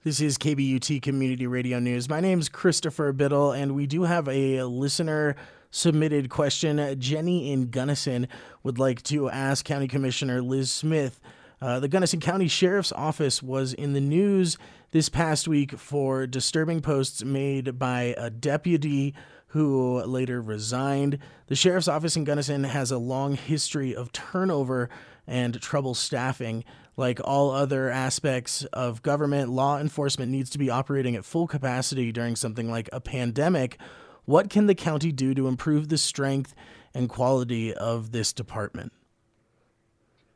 [0.03, 2.09] This is KBUT Community Radio News.
[2.11, 5.37] My name is Christopher Biddle, and we do have a listener
[5.75, 7.01] submitted question.
[7.01, 8.29] Jenny in Gunnison
[8.63, 11.21] would like to ask County Commissioner Liz Smith.
[11.61, 14.57] Uh, the Gunnison County Sheriff's Office was in the news
[14.93, 19.15] this past week for disturbing posts made by a deputy
[19.49, 21.19] who later resigned.
[21.49, 24.89] The Sheriff's Office in Gunnison has a long history of turnover
[25.27, 26.65] and trouble staffing.
[26.97, 32.13] Like all other aspects of government, law enforcement needs to be operating at full capacity
[32.13, 33.79] during something like a pandemic
[34.27, 36.55] what can the county do to improve the strength
[36.95, 38.93] and quality of this department?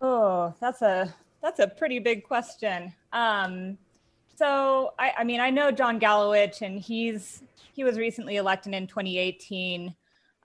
[0.00, 2.92] Oh, that's a that's a pretty big question.
[3.12, 3.78] Um,
[4.36, 8.86] so I, I mean, I know John Gallowich, and he's he was recently elected in
[8.86, 9.94] 2018.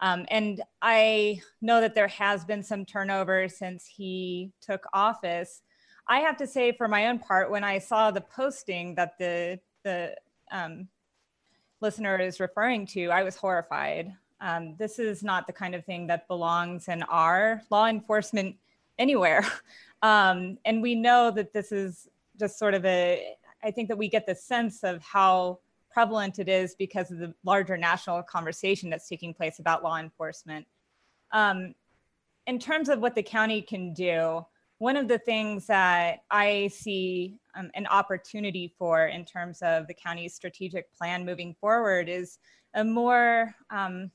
[0.01, 5.61] Um, and I know that there has been some turnover since he took office.
[6.07, 9.59] I have to say, for my own part, when I saw the posting that the
[9.83, 10.15] the
[10.51, 10.87] um,
[11.83, 14.11] listener is referring to, I was horrified.
[14.41, 18.55] Um, this is not the kind of thing that belongs in our law enforcement
[18.97, 19.45] anywhere.
[20.03, 23.25] Um, and we know that this is just sort of a,
[23.63, 25.59] I think that we get the sense of how
[25.93, 30.67] prevalent it is because of the larger national conversation that's taking place about law enforcement.
[31.31, 31.73] Um,
[32.47, 34.45] in terms of what the county can do,
[34.83, 39.93] one of the things that I see um, an opportunity for in terms of the
[39.93, 42.37] county's strategic plan moving forward is
[42.73, 44.11] a more, um,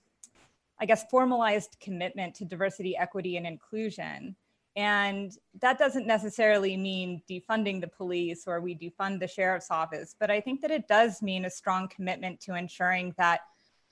[0.78, 4.37] I guess, formalized commitment to diversity, equity, and inclusion.
[4.76, 10.31] And that doesn't necessarily mean defunding the police or we defund the sheriff's office, but
[10.31, 13.40] I think that it does mean a strong commitment to ensuring that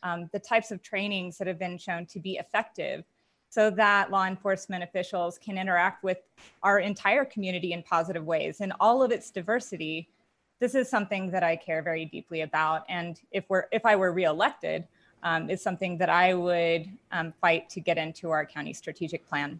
[0.02, 3.06] um, the types of trainings that have been shown to be effective
[3.56, 6.18] so that law enforcement officials can interact with
[6.62, 10.10] our entire community in positive ways in all of its diversity
[10.60, 14.12] this is something that i care very deeply about and if we're if i were
[14.12, 14.86] reelected
[15.22, 19.58] um, is something that i would um, fight to get into our county strategic plan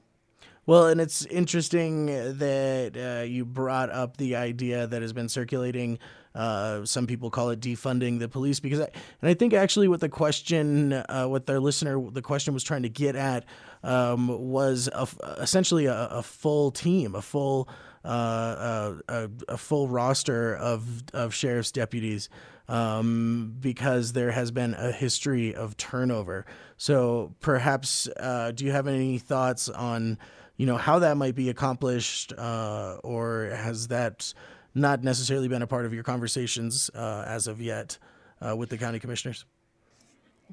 [0.66, 6.00] well, and it's interesting that uh, you brought up the idea that has been circulating.
[6.37, 8.88] Uh, some people call it defunding the police because, I,
[9.22, 12.83] and I think actually what the question, uh, what their listener, the question was trying
[12.83, 13.46] to get at,
[13.83, 15.09] um, was a,
[15.40, 17.70] essentially a, a, full team, a full,
[18.05, 22.29] uh, uh, a, a, full roster of of sheriff's deputies.
[22.68, 26.46] Um, because there has been a history of turnover.
[26.77, 30.18] So perhaps, uh, do you have any thoughts on
[30.57, 34.35] you know how that might be accomplished, or has that
[34.76, 37.98] not necessarily been a part of your conversations uh, as of yet
[38.40, 39.44] uh, with the county commissioners?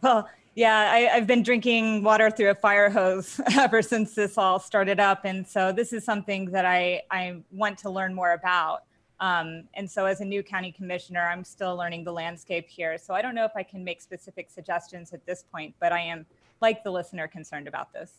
[0.02, 4.60] Well, yeah, I, have been drinking water through a fire hose ever since this all
[4.60, 8.84] started up, and so this is something that I I want to learn more about.
[9.20, 12.98] Um, and so, as a new county commissioner, I'm still learning the landscape here.
[12.98, 16.02] So I don't know if I can make specific suggestions at this point, but I
[16.02, 16.26] am,
[16.62, 18.12] like the listener, concerned about this.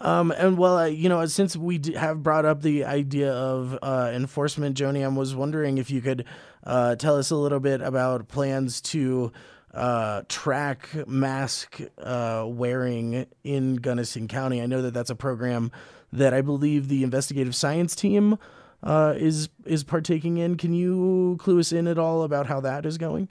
[0.00, 4.10] Um, and well, uh, you know, since we have brought up the idea of uh,
[4.12, 6.24] enforcement, Joni, I was wondering if you could
[6.64, 9.32] uh, tell us a little bit about plans to
[9.72, 14.60] uh, track mask uh, wearing in Gunnison County.
[14.60, 15.70] I know that that's a program
[16.12, 18.38] that I believe the investigative science team
[18.82, 20.56] uh, is is partaking in.
[20.56, 23.28] Can you clue us in at all about how that is going?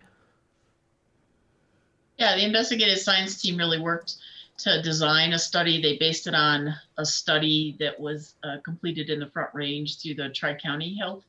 [2.17, 4.15] Yeah, the investigative science team really worked
[4.58, 5.82] to design a study.
[5.82, 10.15] They based it on a study that was uh, completed in the Front Range through
[10.15, 11.24] the Tri County Health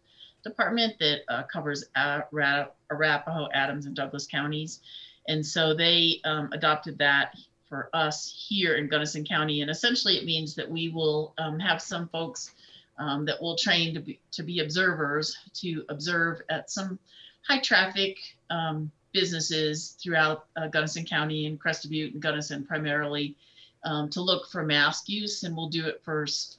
[0.45, 4.81] Department that uh, covers Arapahoe, Adams, and Douglas counties.
[5.29, 7.35] And so they um, adopted that
[7.69, 9.61] for us here in Gunnison County.
[9.61, 12.53] And essentially, it means that we will um, have some folks
[12.99, 16.99] um, that will train to be, to be observers to observe at some
[17.47, 18.17] high traffic
[18.51, 23.35] um, businesses throughout uh, Gunnison County and Crested Butte and Gunnison primarily
[23.83, 26.59] um, to look for mask use, and we'll do it first.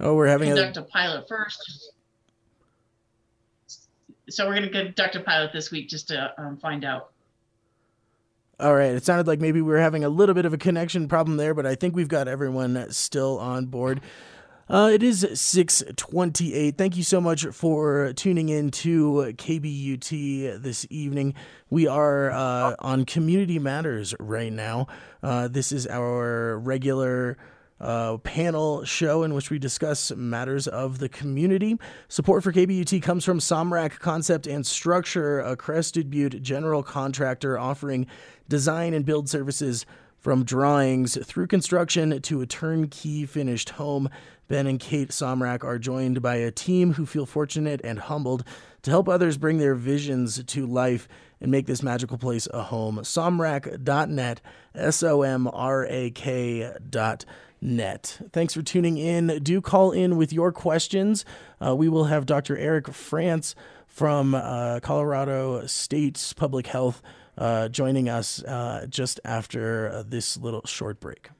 [0.00, 1.92] Oh, we're having conduct a, a pilot first.
[4.30, 7.10] So we're going to conduct a pilot this week just to um, find out.
[8.58, 8.94] All right.
[8.94, 11.52] It sounded like maybe we were having a little bit of a connection problem there,
[11.52, 14.00] but I think we've got everyone still on board.
[14.70, 16.78] Uh, it is 628.
[16.78, 21.34] Thank you so much for tuning in to KBUT this evening.
[21.70, 24.86] We are uh, on Community Matters right now.
[25.24, 27.36] Uh, this is our regular
[27.80, 31.76] uh, panel show in which we discuss matters of the community.
[32.06, 38.06] Support for KBUT comes from Somrak Concept and Structure, a Crested Butte general contractor offering
[38.48, 39.84] design and build services
[40.20, 44.08] from drawings through construction to a turnkey finished home.
[44.48, 48.44] Ben and Kate Somrak are joined by a team who feel fortunate and humbled
[48.82, 51.08] to help others bring their visions to life
[51.40, 52.98] and make this magical place a home.
[52.98, 54.40] Somrak.net,
[54.74, 57.24] S O M R A K.net.
[58.32, 59.40] Thanks for tuning in.
[59.42, 61.24] Do call in with your questions.
[61.64, 62.58] Uh, we will have Dr.
[62.58, 63.54] Eric France
[63.86, 67.02] from uh, Colorado State's Public Health
[67.38, 71.30] uh, joining us uh, just after this little short break.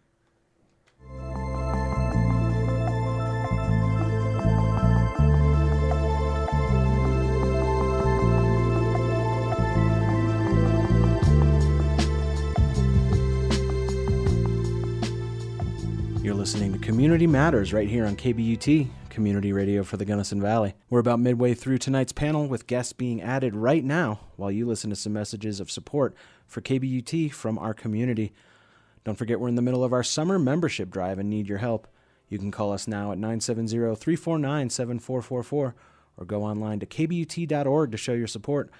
[16.22, 20.74] You're listening to Community Matters right here on KBUT, community radio for the Gunnison Valley.
[20.88, 24.90] We're about midway through tonight's panel with guests being added right now while you listen
[24.90, 26.14] to some messages of support
[26.46, 28.32] for KBUT from our community.
[29.04, 31.86] Don't forget, we're in the middle of our summer membership drive and need your help.
[32.28, 35.74] You can call us now at 970 349 7444
[36.16, 38.70] or go online to kbut.org to show your support.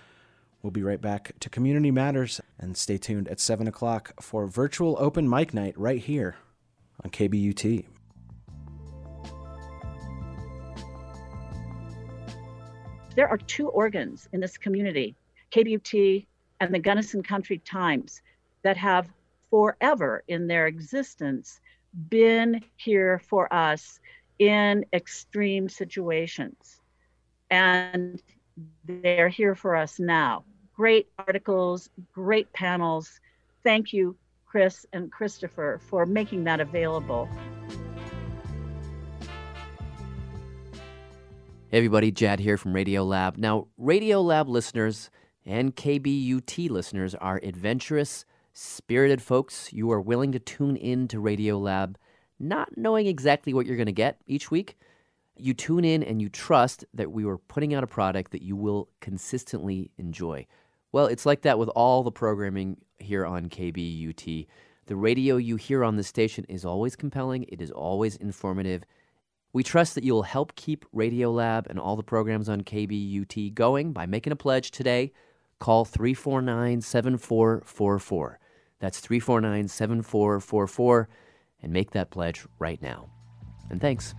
[0.62, 4.96] We'll be right back to Community Matters and stay tuned at 7 o'clock for virtual
[4.98, 6.36] open mic night right here
[7.02, 7.86] on KBUT.
[13.16, 15.16] There are two organs in this community,
[15.50, 16.26] KBUT
[16.60, 18.22] and the Gunnison Country Times,
[18.62, 19.08] that have
[19.50, 21.60] forever in their existence
[22.08, 23.98] been here for us
[24.38, 26.80] in extreme situations.
[27.50, 28.22] And
[28.86, 30.44] they're here for us now.
[30.74, 33.20] Great articles, great panels.
[33.64, 37.28] Thank you, Chris and Christopher, for making that available.
[41.70, 43.36] Hey everybody, Jad here from Radio Lab.
[43.38, 45.08] Now, Radio Lab listeners
[45.46, 49.72] and KBUT listeners are adventurous, spirited folks.
[49.72, 51.96] You are willing to tune in to Radio Lab,
[52.40, 54.78] not knowing exactly what you're going to get each week.
[55.36, 58.56] You tune in and you trust that we are putting out a product that you
[58.56, 60.48] will consistently enjoy.
[60.90, 64.48] Well, it's like that with all the programming here on KBUT.
[64.86, 68.82] The radio you hear on the station is always compelling, it is always informative.
[69.52, 74.06] We trust that you'll help keep Radiolab and all the programs on KBUT going by
[74.06, 75.12] making a pledge today.
[75.58, 78.38] Call 349 7444.
[78.78, 81.08] That's 349 7444
[81.62, 83.10] and make that pledge right now.
[83.70, 84.14] And thanks.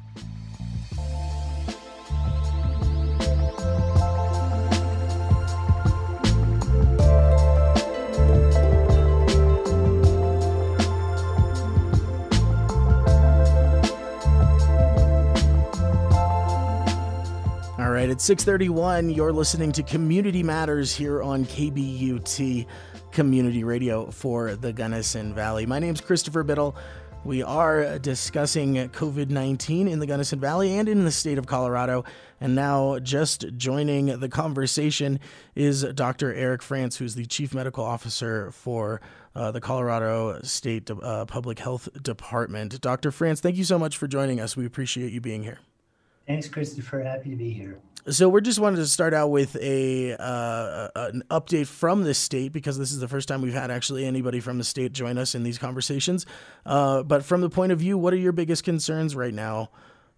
[18.02, 22.66] Right, at 631, you're listening to Community Matters here on KBUT
[23.12, 25.68] Community Radio for the Gunnison Valley.
[25.68, 26.76] My name's Christopher Biddle.
[27.26, 32.04] We are discussing COVID 19 in the Gunnison Valley and in the state of Colorado.
[32.40, 35.20] And now, just joining the conversation
[35.54, 36.34] is Dr.
[36.34, 39.00] Eric France, who's the Chief Medical Officer for
[39.36, 42.82] uh, the Colorado State uh, Public Health Department.
[42.82, 43.12] Dr.
[43.12, 44.58] France, thank you so much for joining us.
[44.58, 45.60] We appreciate you being here.
[46.32, 47.02] Thanks, Christopher.
[47.02, 47.78] Happy to be here.
[48.08, 52.54] So we're just wanted to start out with a uh, an update from the state
[52.54, 55.36] because this is the first time we've had actually anybody from the state join us
[55.36, 56.26] in these conversations.
[56.66, 59.72] Uh, but from the point of view, what are your biggest concerns right now?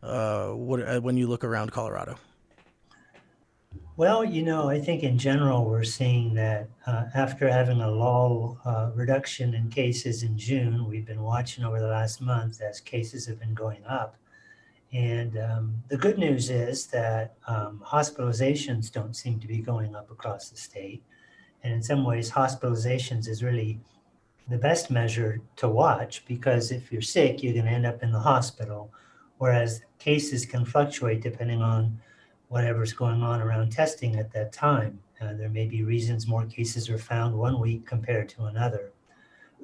[0.03, 2.19] Uh, what, uh, when you look around Colorado?
[3.97, 8.59] Well, you know, I think in general we're seeing that uh, after having a lull
[8.65, 13.25] uh, reduction in cases in June, we've been watching over the last month as cases
[13.25, 14.15] have been going up.
[14.93, 20.11] And um, the good news is that um, hospitalizations don't seem to be going up
[20.11, 21.03] across the state.
[21.63, 23.79] And in some ways, hospitalizations is really
[24.49, 28.11] the best measure to watch because if you're sick, you're going to end up in
[28.11, 28.93] the hospital.
[29.39, 31.99] Whereas cases can fluctuate depending on
[32.49, 34.99] whatever's going on around testing at that time.
[35.19, 38.91] Uh, there may be reasons more cases are found one week compared to another.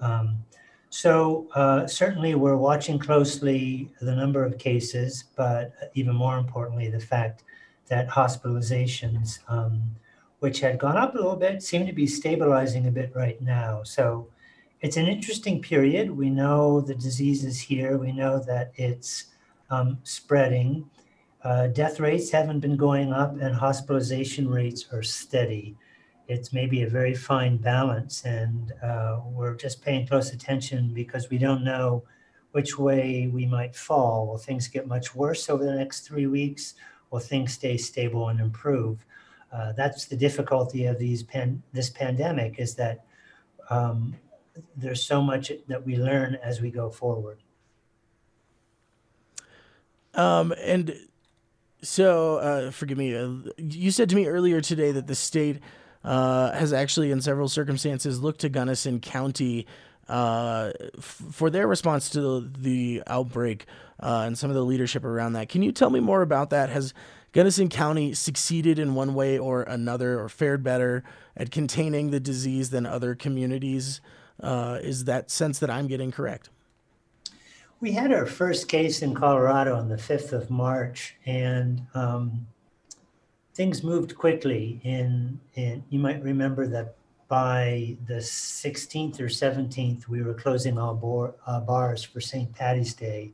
[0.02, 0.44] Um,
[0.90, 7.00] so uh, certainly we're watching closely the number of cases, but even more importantly, the
[7.00, 7.44] fact
[7.88, 9.84] that hospitalizations, um,
[10.40, 13.84] which had gone up a little bit, seem to be stabilizing a bit right now.
[13.84, 14.28] So
[14.82, 16.10] it's an interesting period.
[16.10, 17.98] We know the disease is here.
[17.98, 19.26] We know that it's
[19.70, 20.90] um, spreading.
[21.44, 25.76] Uh, death rates haven't been going up, and hospitalization rates are steady
[26.30, 31.40] it's maybe a very fine balance, and uh, we're just paying close attention because we
[31.40, 32.04] don't know
[32.52, 34.28] which way we might fall.
[34.28, 36.76] Will things get much worse over the next three weeks?
[37.10, 39.04] Will things stay stable and improve?
[39.52, 43.06] Uh, that's the difficulty of these pan- this pandemic is that
[43.72, 44.16] um,
[44.78, 47.40] there's so much that we learn as we go forward.
[50.14, 50.96] Um, and
[51.82, 53.16] so, uh, forgive me.
[53.16, 55.60] Uh, you said to me earlier today that the state
[56.04, 59.68] uh, has actually, in several circumstances, looked to Gunnison County
[60.08, 63.66] uh, f- for their response to the, the outbreak
[64.02, 65.50] uh, and some of the leadership around that.
[65.50, 66.70] Can you tell me more about that?
[66.70, 66.94] Has
[67.32, 71.04] Gunnison County succeeded in one way or another, or fared better
[71.38, 74.02] at containing the disease than other communities?
[74.42, 76.50] Uh, is that sense that I'm getting correct?
[77.82, 82.48] We had our first case in Colorado on the 5th of March, and um,
[83.60, 84.80] things moved quickly.
[84.86, 86.96] In, in you might remember that
[87.28, 92.50] by the 16th or 17th, we were closing all uh, bars for St.
[92.56, 93.34] Patty's Day,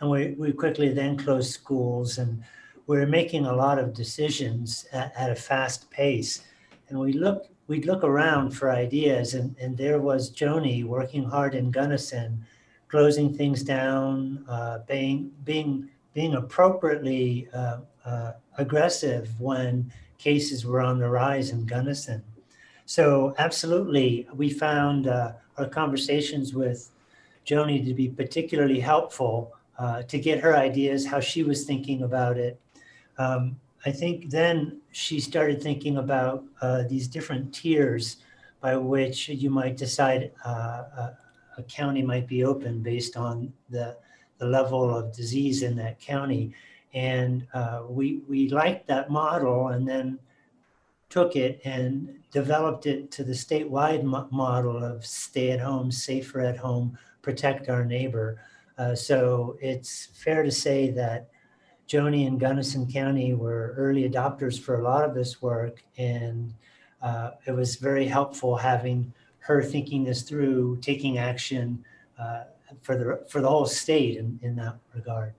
[0.00, 2.42] and we we quickly then closed schools, and
[2.88, 6.42] we were making a lot of decisions at, at a fast pace.
[6.88, 11.54] And we looked we'd look around for ideas, and, and there was Joni working hard
[11.54, 12.44] in Gunnison,
[12.88, 20.98] closing things down, uh, being being being appropriately uh, uh, aggressive when cases were on
[20.98, 22.22] the rise in Gunnison.
[22.86, 26.90] so absolutely, we found uh, our conversations with
[27.46, 32.36] Joni to be particularly helpful uh, to get her ideas, how she was thinking about
[32.36, 32.60] it.
[33.18, 38.16] Um, I think then she started thinking about uh, these different tiers
[38.60, 41.18] by which you might decide uh, a,
[41.56, 43.96] a, county might be open based on the,
[44.36, 46.52] the level of disease in that county.
[46.92, 50.18] And uh, we, we liked that model and then
[51.08, 56.40] took it and developed it to the statewide mo- model of stay at home, safer
[56.40, 58.40] at home, protect our neighbor.
[58.78, 61.28] Uh, so it's fair to say that
[61.88, 66.54] Joni and Gunnison County were early adopters for a lot of this work, and
[67.02, 71.84] uh, it was very helpful having her thinking this through, taking action
[72.16, 72.44] uh,
[72.82, 75.34] for the for the whole state in, in that regard.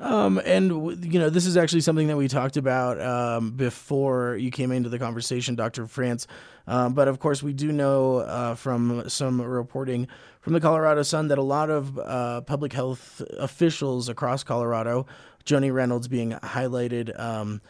[0.00, 4.50] Um, and you know, this is actually something that we talked about um, before you
[4.50, 5.86] came into the conversation, Dr.
[5.86, 6.26] France.
[6.66, 10.08] Um, but of course, we do know uh, from some reporting
[10.40, 15.06] from the Colorado Sun that a lot of uh, public health officials across Colorado,
[15.44, 17.60] Joni Reynolds being highlighted, um,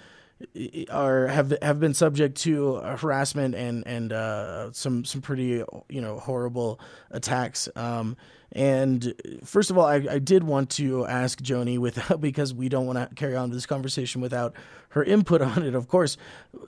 [0.90, 6.18] are have have been subject to harassment and and uh, some some pretty you know
[6.18, 6.80] horrible
[7.10, 7.68] attacks.
[7.76, 8.16] Um,
[8.52, 9.14] and
[9.44, 12.98] first of all, I, I did want to ask Joni without because we don't want
[12.98, 14.54] to carry on this conversation without
[14.90, 15.74] her input on it.
[15.74, 16.16] Of course,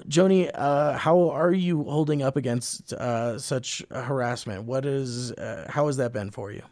[0.09, 4.64] Joni, uh, how are you holding up against uh, such harassment?
[4.64, 6.62] What is uh, how has that been for you?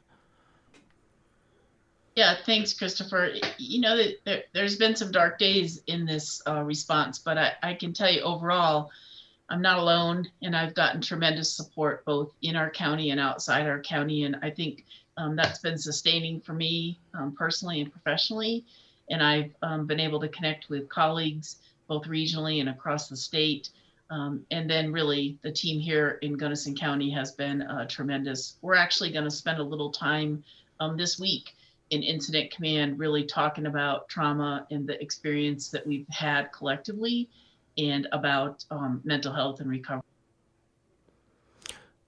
[2.20, 3.32] Yeah, thanks, Christopher.
[3.56, 7.52] You know, that there, has been some dark days in this uh, response, but I,
[7.62, 8.90] I can tell you overall,
[9.48, 13.80] I'm not alone, and I've gotten tremendous support both in our county and outside our
[13.80, 14.24] county.
[14.24, 14.84] And I think
[15.16, 18.66] um, that's been sustaining for me um, personally and professionally.
[19.08, 21.56] And I've um, been able to connect with colleagues
[21.88, 23.70] both regionally and across the state.
[24.10, 28.58] Um, and then, really, the team here in Gunnison County has been uh, tremendous.
[28.60, 30.44] We're actually going to spend a little time
[30.80, 31.54] um, this week
[31.90, 37.28] in Incident Command, really talking about trauma and the experience that we've had collectively
[37.78, 40.02] and about um, mental health and recovery.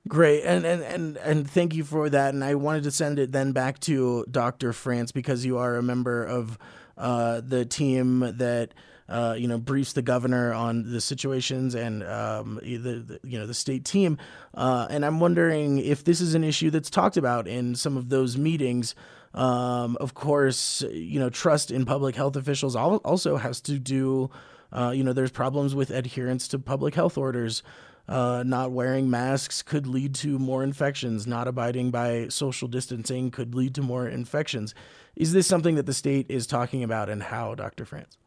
[0.09, 2.35] Great, and, and and and thank you for that.
[2.35, 4.73] And I wanted to send it then back to Dr.
[4.73, 6.59] France because you are a member of
[6.99, 8.75] uh, the team that
[9.09, 13.47] uh, you know briefs the governor on the situations and um, the, the, you know
[13.47, 14.19] the state team.
[14.55, 18.09] Uh, and I'm wondering if this is an issue that's talked about in some of
[18.09, 18.97] those meetings.
[19.35, 24.31] Um, of course, you know trust in public health officials also has to do.
[24.73, 27.63] Uh, you know, there's problems with adherence to public health orders.
[28.09, 31.27] Uh, not wearing masks could lead to more infections.
[31.27, 34.75] Not abiding by social distancing could lead to more infections.
[35.15, 37.85] Is this something that the state is talking about, and how, Dr.
[37.85, 38.19] France?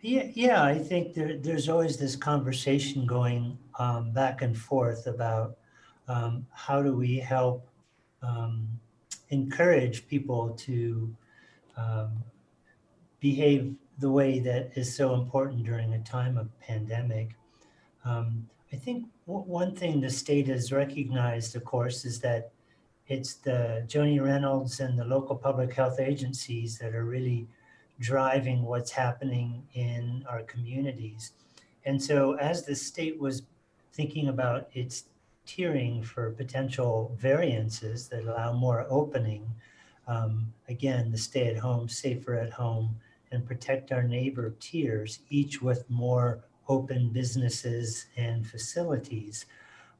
[0.00, 0.62] Yeah, yeah.
[0.62, 5.58] I think there, there's always this conversation going um, back and forth about
[6.06, 7.68] um, how do we help
[8.22, 8.68] um,
[9.30, 11.14] encourage people to
[11.76, 12.24] um,
[13.20, 17.30] behave the way that is so important during a time of pandemic.
[18.04, 22.52] Um, I think w- one thing the state has recognized, of course, is that
[23.08, 27.48] it's the Joni Reynolds and the local public health agencies that are really
[28.00, 31.32] driving what's happening in our communities.
[31.84, 33.42] And so, as the state was
[33.92, 35.04] thinking about its
[35.48, 39.50] tiering for potential variances that allow more opening,
[40.06, 42.94] um, again, the stay at home, safer at home,
[43.32, 49.46] and protect our neighbor tiers, each with more open businesses and facilities.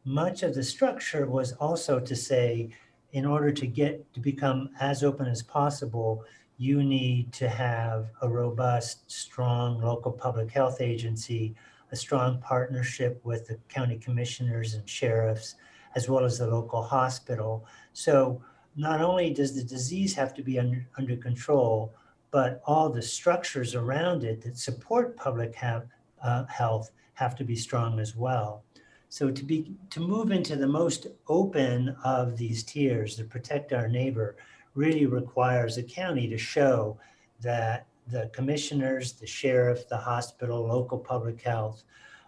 [0.05, 2.68] Much of the structure was also to say,
[3.12, 6.24] in order to get to become as open as possible,
[6.59, 11.55] you need to have a robust, strong local public health agency,
[11.91, 15.55] a strong partnership with the county commissioners and sheriffs,
[15.95, 17.66] as well as the local hospital.
[17.93, 18.43] So
[18.76, 21.95] not only does the disease have to be under, under control,
[22.30, 25.86] but all the structures around it that support public have,
[26.22, 28.62] uh, health have to be strong as well.
[29.09, 33.89] So to be to move into the most open of these tiers to protect our
[33.89, 34.36] neighbor
[34.74, 36.99] really requires a county to show
[37.41, 41.84] that the commissioners, the sheriff, the hospital, local public health,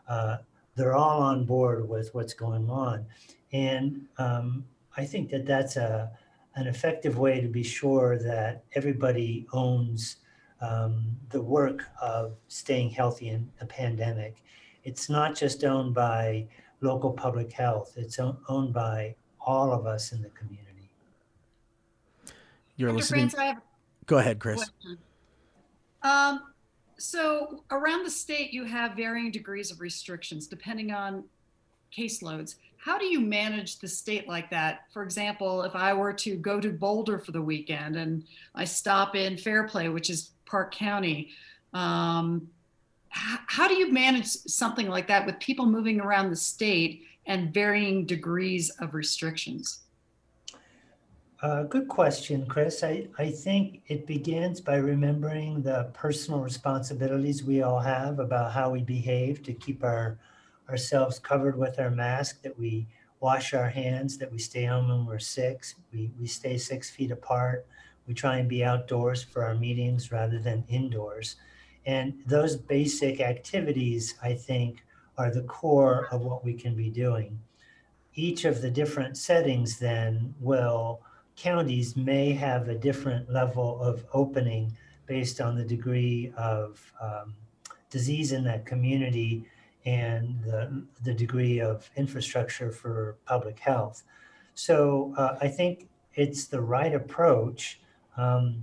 [0.08, 0.38] uh,
[0.76, 3.06] they're all on board with what's going on.
[3.52, 4.64] And um,
[4.96, 6.10] I think that that's a,
[6.54, 10.16] an effective way to be sure that everybody owns
[10.60, 14.42] um, the work of staying healthy in a pandemic.
[14.84, 16.48] It's not just owned by
[16.80, 20.90] local public health, it's owned by all of us in the community.
[22.76, 22.96] You're Dr.
[22.96, 23.28] listening.
[23.28, 23.60] France,
[24.06, 24.70] Go ahead, Chris.
[26.02, 26.42] Um,
[26.98, 31.24] so around the state, you have varying degrees of restrictions depending on
[31.96, 32.56] caseloads.
[32.76, 34.86] How do you manage the state like that?
[34.92, 38.24] For example, if I were to go to Boulder for the weekend and
[38.54, 41.30] I stop in Fairplay, which is Park County,
[41.74, 42.48] um,
[43.10, 48.06] how do you manage something like that with people moving around the state and varying
[48.06, 49.80] degrees of restrictions?
[51.42, 52.84] Uh, good question, Chris.
[52.84, 58.68] I, I think it begins by remembering the personal responsibilities we all have about how
[58.70, 60.18] we behave to keep our
[60.68, 62.86] ourselves covered with our mask, that we
[63.20, 67.10] wash our hands, that we stay home when we're sick, we, we stay six feet
[67.10, 67.66] apart,
[68.06, 71.36] we try and be outdoors for our meetings rather than indoors.
[71.86, 74.84] And those basic activities, I think,
[75.18, 77.40] are the core of what we can be doing.
[78.14, 81.00] Each of the different settings then will,
[81.40, 84.70] counties may have a different level of opening
[85.06, 87.34] based on the degree of um,
[87.88, 89.46] disease in that community
[89.86, 94.02] and the, the degree of infrastructure for public health.
[94.54, 97.80] So uh, I think it's the right approach
[98.18, 98.62] um,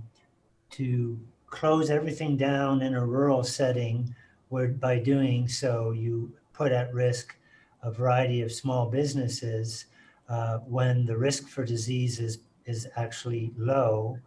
[0.70, 1.18] to
[1.48, 4.14] close everything down in a rural setting
[4.50, 7.34] where by doing so you put at risk
[7.82, 9.86] a variety of small businesses
[10.28, 12.38] uh, when the risk for disease is,
[12.68, 14.18] is actually low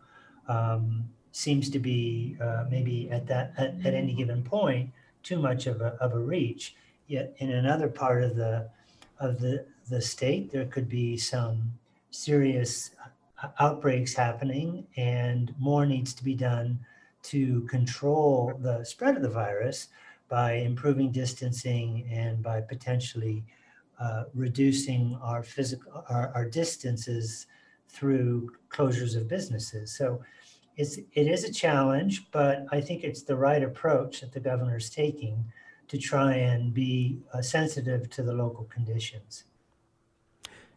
[0.47, 4.89] um, seems to be uh, maybe at that at, at, any given point
[5.23, 6.75] too much of a, of a reach.
[7.07, 8.69] Yet in another part of the
[9.19, 11.73] of the the state there could be some
[12.09, 12.91] serious
[13.43, 16.79] uh, outbreaks happening and more needs to be done
[17.23, 19.89] to control the spread of the virus
[20.27, 23.43] by improving distancing and by potentially
[23.99, 27.45] uh, reducing our physical our, our, distances
[27.91, 29.95] through closures of businesses.
[29.95, 30.21] So
[30.77, 34.77] it's it is a challenge, but I think it's the right approach that the governor
[34.77, 35.45] is taking
[35.89, 39.43] to try and be uh, sensitive to the local conditions.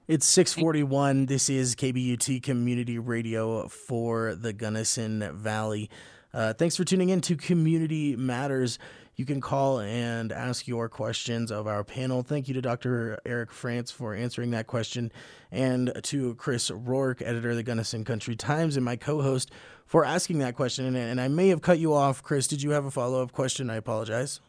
[0.07, 1.27] It's 641.
[1.27, 5.89] This is KBUT Community Radio for the Gunnison Valley.
[6.35, 8.79] Uh, thanks for tuning in to Community Matters.
[9.17, 12.23] You can call and ask your questions of our panel.
[12.23, 13.19] Thank you to Dr.
[13.25, 15.13] Eric France for answering that question,
[15.53, 19.53] and to Chris Rourke, editor of the Gunnison Country Times, and my co host
[19.87, 20.87] for asking that question.
[20.87, 22.23] And, and I may have cut you off.
[22.23, 23.71] Chris, did you have a follow up question?
[23.71, 24.41] I apologize.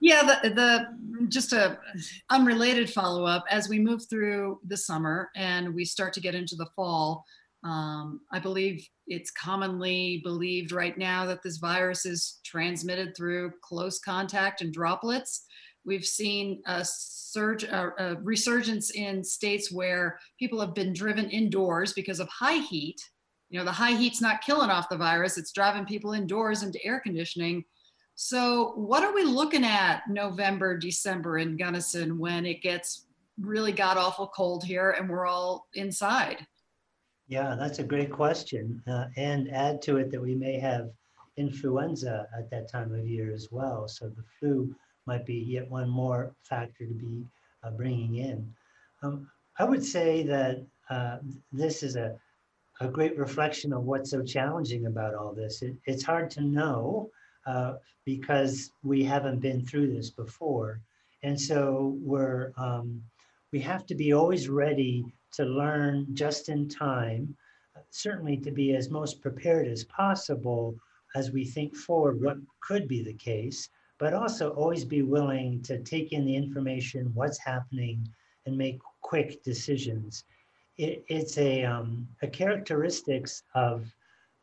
[0.00, 1.78] Yeah, the, the just a
[2.30, 6.54] unrelated follow up as we move through the summer and we start to get into
[6.54, 7.24] the fall.
[7.66, 13.98] Um, I believe it's commonly believed right now that this virus is transmitted through close
[13.98, 15.44] contact and droplets.
[15.84, 21.92] We've seen a surge, a, a resurgence in states where people have been driven indoors
[21.92, 23.00] because of high heat.
[23.50, 26.84] You know, the high heat's not killing off the virus; it's driving people indoors into
[26.84, 27.64] air conditioning.
[28.14, 33.06] So, what are we looking at November, December in Gunnison when it gets
[33.40, 36.46] really god awful cold here and we're all inside?
[37.28, 38.82] Yeah, that's a great question.
[38.86, 40.90] Uh, and add to it that we may have
[41.36, 43.88] influenza at that time of year as well.
[43.88, 44.74] So the flu
[45.06, 47.24] might be yet one more factor to be
[47.64, 48.54] uh, bringing in.
[49.02, 51.18] Um, I would say that uh,
[51.52, 52.16] this is a,
[52.80, 55.62] a great reflection of what's so challenging about all this.
[55.62, 57.10] It, it's hard to know
[57.46, 57.74] uh,
[58.04, 60.80] because we haven't been through this before.
[61.22, 63.02] And so we're, um,
[63.52, 65.04] we have to be always ready
[65.36, 67.36] to learn just in time,
[67.90, 70.74] certainly to be as most prepared as possible
[71.14, 73.68] as we think forward what could be the case,
[73.98, 78.06] but also always be willing to take in the information, what's happening,
[78.46, 80.24] and make quick decisions.
[80.78, 83.86] It, it's a, um, a characteristics of,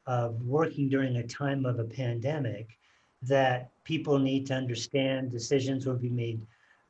[0.08, 2.78] of working during a time of a pandemic
[3.24, 6.46] that people need to understand decisions will be made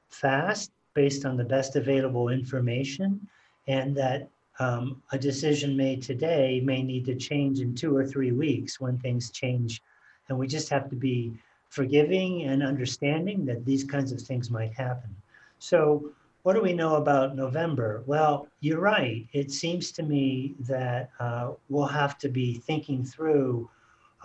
[0.09, 3.27] fast based on the best available information
[3.67, 8.31] and that um, a decision made today may need to change in two or three
[8.31, 9.81] weeks when things change.
[10.29, 11.33] And we just have to be
[11.69, 15.15] forgiving and understanding that these kinds of things might happen.
[15.59, 16.11] So,
[16.43, 18.03] what do we know about November?
[18.05, 19.25] Well, you're right.
[19.31, 23.69] It seems to me that uh, we'll have to be thinking through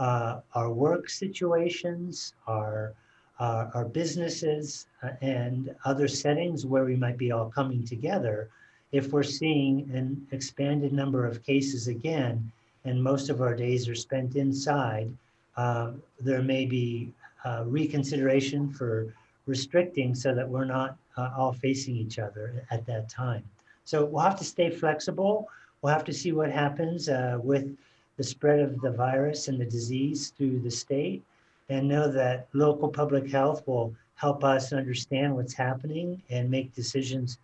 [0.01, 2.95] uh, our work situations, our
[3.39, 8.51] uh, our businesses, uh, and other settings where we might be all coming together
[8.93, 12.51] if we're seeing an expanded number of cases again,
[12.85, 15.13] and most of our days are spent inside,
[15.57, 17.13] uh, there may be
[17.45, 19.13] uh, reconsideration for
[19.47, 23.45] restricting so that we're not uh, all facing each other at that time.
[23.85, 25.49] So we'll have to stay flexible.
[25.83, 27.77] We'll have to see what happens uh, with
[28.17, 31.23] the spread of the virus and the disease through the state.
[31.71, 37.39] and know that local public health will help us understand what's happening and make decisions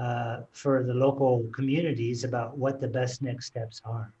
[0.00, 4.12] uh, for the local communities about what the best next steps are.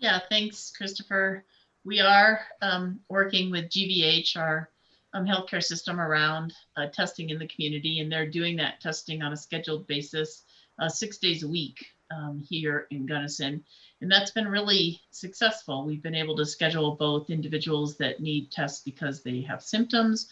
[0.00, 1.44] Yeah, thanks, Christopher.
[1.84, 4.70] We are um, working with GVH, our
[5.16, 9.32] um, healthcare system around uh, testing in the community, and they're doing that testing on
[9.32, 10.42] a scheduled basis,
[10.78, 13.64] uh, six days a week um, here in Gunnison.
[14.02, 15.86] And that's been really successful.
[15.86, 20.28] We've been able to schedule both individuals that need tests because they have symptoms.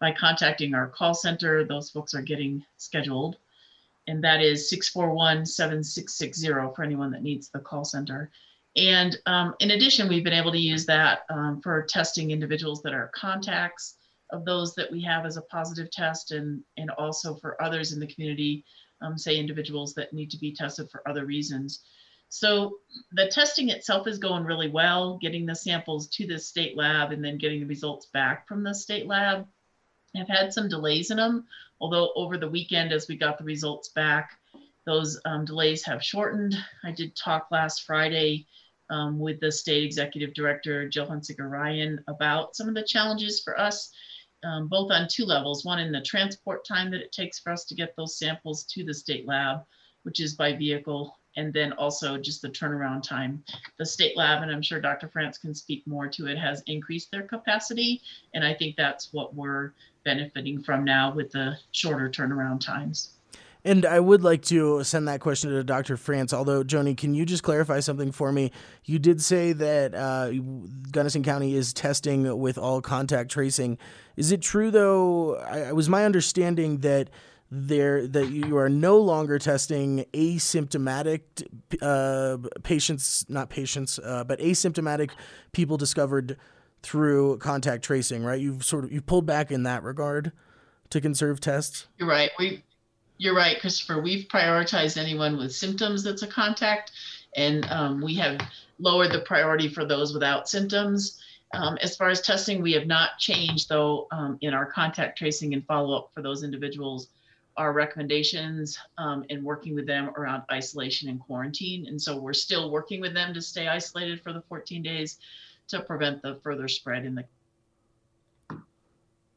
[0.00, 3.36] By contacting our call center, those folks are getting scheduled.
[4.08, 8.32] And that is 641 7660 for anyone that needs the call center.
[8.76, 12.92] And um, in addition, we've been able to use that um, for testing individuals that
[12.92, 13.94] are contacts
[14.34, 18.00] of those that we have as a positive test and, and also for others in
[18.00, 18.64] the community,
[19.00, 21.84] um, say individuals that need to be tested for other reasons.
[22.28, 22.78] So
[23.12, 27.24] the testing itself is going really well, getting the samples to the state lab and
[27.24, 29.46] then getting the results back from the state lab.
[30.16, 31.46] I've had some delays in them,
[31.80, 34.38] although over the weekend as we got the results back,
[34.84, 36.56] those um, delays have shortened.
[36.82, 38.46] I did talk last Friday
[38.90, 43.58] um, with the state executive director, Jill Hunsaker Ryan, about some of the challenges for
[43.58, 43.90] us
[44.44, 47.64] um, both on two levels, one in the transport time that it takes for us
[47.64, 49.64] to get those samples to the state lab,
[50.02, 53.42] which is by vehicle, and then also just the turnaround time.
[53.78, 55.08] The state lab, and I'm sure Dr.
[55.08, 58.02] France can speak more to it, has increased their capacity.
[58.34, 59.72] And I think that's what we're
[60.04, 63.14] benefiting from now with the shorter turnaround times.
[63.66, 65.96] And I would like to send that question to Dr.
[65.96, 66.34] France.
[66.34, 68.50] Although, Joni, can you just clarify something for me?
[68.84, 70.32] You did say that uh,
[70.90, 73.78] Gunnison County is testing with all contact tracing.
[74.16, 75.36] Is it true, though?
[75.36, 77.08] I, it was my understanding that
[77.50, 81.20] there that you are no longer testing asymptomatic
[81.80, 85.10] uh, patients, not patients, uh, but asymptomatic
[85.52, 86.36] people discovered
[86.82, 88.40] through contact tracing, right?
[88.40, 90.32] You've sort of you've pulled back in that regard
[90.90, 91.86] to conserve tests.
[91.98, 92.30] You're right.
[92.38, 92.62] We
[93.18, 94.00] you're right, Christopher.
[94.00, 96.92] We've prioritized anyone with symptoms that's a contact,
[97.36, 98.40] and um, we have
[98.78, 101.20] lowered the priority for those without symptoms.
[101.54, 105.54] Um, as far as testing, we have not changed, though, um, in our contact tracing
[105.54, 107.08] and follow up for those individuals,
[107.56, 111.86] our recommendations um, and working with them around isolation and quarantine.
[111.86, 115.18] And so we're still working with them to stay isolated for the 14 days
[115.68, 117.24] to prevent the further spread in the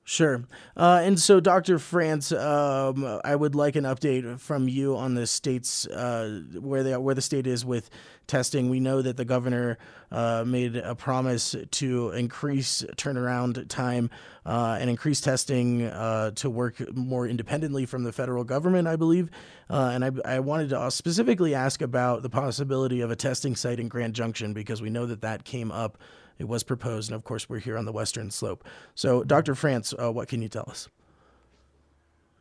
[0.09, 0.45] Sure.
[0.77, 1.77] Uh, and so, Dr.
[1.79, 6.93] France, um, I would like an update from you on the states uh, where they
[6.93, 7.89] are, where the state is with
[8.25, 8.69] testing.
[8.69, 9.77] We know that the governor
[10.09, 14.09] uh, made a promise to increase turnaround time
[14.45, 19.29] uh, and increase testing uh, to work more independently from the federal government, I believe.
[19.69, 23.81] Uh, and I, I wanted to specifically ask about the possibility of a testing site
[23.81, 25.97] in Grand Junction because we know that that came up
[26.39, 28.63] it was proposed, and of course, we're here on the western slope.
[28.95, 29.55] So, Dr.
[29.55, 30.89] France, uh, what can you tell us?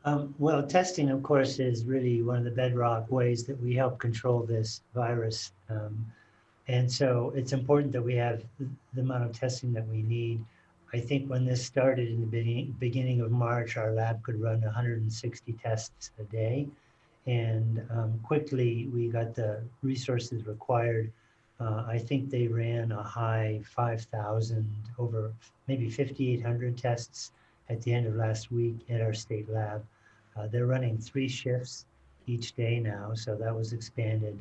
[0.05, 3.99] Um, well, testing, of course, is really one of the bedrock ways that we help
[3.99, 5.53] control this virus.
[5.69, 6.07] Um,
[6.69, 10.45] and so it's important that we have the amount of testing that we need.
[10.95, 15.53] I think when this started in the beginning of March, our lab could run 160
[15.55, 16.69] tests a day.
[17.27, 21.13] And um, quickly, we got the resources required
[21.59, 25.33] uh, I think they ran a high 5,000, over
[25.67, 27.33] maybe 5,800 tests
[27.69, 29.85] at the end of last week at our state lab.
[30.37, 31.87] Uh, they're running three shifts
[32.27, 34.39] each day now, so that was expanded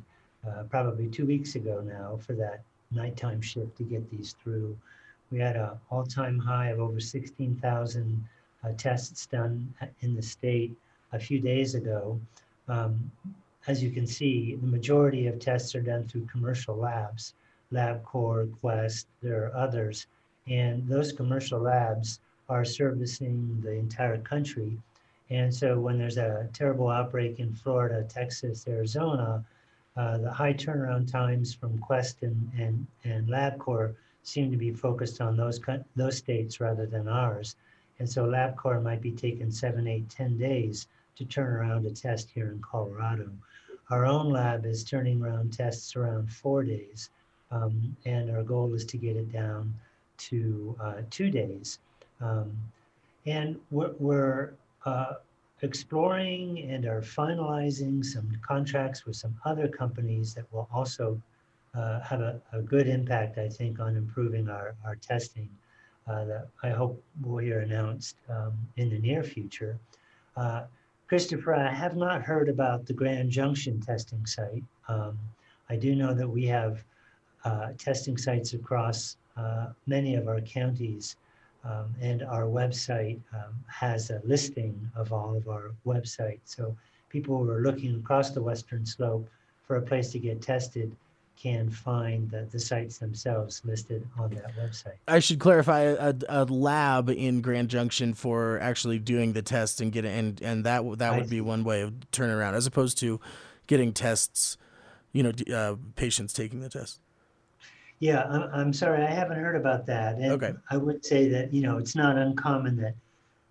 [0.47, 2.61] uh, probably two weeks ago now for that
[2.91, 4.77] nighttime shift to get these through.
[5.31, 8.27] We had an all-time high of over 16,000
[8.63, 10.75] uh, tests done in the state
[11.13, 12.19] a few days ago.
[12.67, 13.11] Um,
[13.67, 17.33] as you can see, the majority of tests are done through commercial labs,
[17.71, 20.07] LabCorp, Quest, there are others.
[20.47, 24.77] And those commercial labs are servicing the entire country.
[25.31, 29.43] And so when there's a terrible outbreak in Florida, Texas, Arizona,
[29.97, 35.21] uh, the high turnaround times from Quest and, and, and LabCorp seem to be focused
[35.21, 35.59] on those,
[35.95, 37.55] those states rather than ours.
[37.97, 42.29] And so LabCorp might be taking seven, eight, ten days to turn around a test
[42.29, 43.29] here in Colorado.
[43.89, 47.09] Our own lab is turning around tests around four days.
[47.51, 49.73] Um, and our goal is to get it down
[50.17, 51.79] to uh, two days.
[52.19, 52.51] Um,
[53.25, 54.53] and we're, we're
[54.85, 55.13] uh,
[55.61, 61.21] exploring and are finalizing some contracts with some other companies that will also
[61.75, 65.49] uh, have a, a, good impact, I think, on improving our, our testing
[66.07, 69.77] uh, that I hope we'll hear announced um, in the near future.
[71.07, 74.63] Christopher, I have not heard about the Grand Junction testing site.
[74.87, 75.19] Um,
[75.69, 76.83] I do know that we have
[77.43, 81.15] uh, testing sites across uh, many of our counties.
[81.63, 86.41] Um, and our website um, has a listing of all of our websites.
[86.45, 86.75] So
[87.09, 89.27] people who are looking across the Western Slope
[89.63, 90.95] for a place to get tested
[91.35, 94.95] can find the, the sites themselves listed on that website.
[95.07, 99.91] I should clarify a, a lab in Grand Junction for actually doing the test and
[99.91, 103.19] getting and and that that would be one way of turning around as opposed to
[103.67, 104.57] getting tests,
[105.11, 106.99] you know, uh, patients taking the test.
[107.99, 110.15] Yeah, I'm, I'm sorry, I haven't heard about that.
[110.15, 110.53] And okay.
[110.69, 112.95] I would say that, you know, it's not uncommon that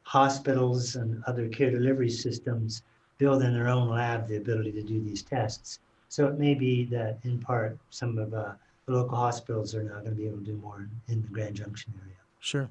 [0.02, 2.82] hospitals and other care delivery systems
[3.18, 5.78] build in their own lab the ability to do these tests.
[6.14, 8.52] So it may be that in part, some of uh,
[8.86, 11.56] the local hospitals are now going to be able to do more in, the Grand
[11.56, 12.14] Junction area.
[12.38, 12.70] Sure.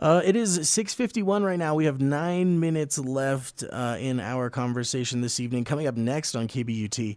[0.00, 1.76] Uh, it is 6:51 right now.
[1.76, 5.62] We have nine minutes left uh, in our conversation this evening.
[5.62, 7.16] Coming up next on KBUT,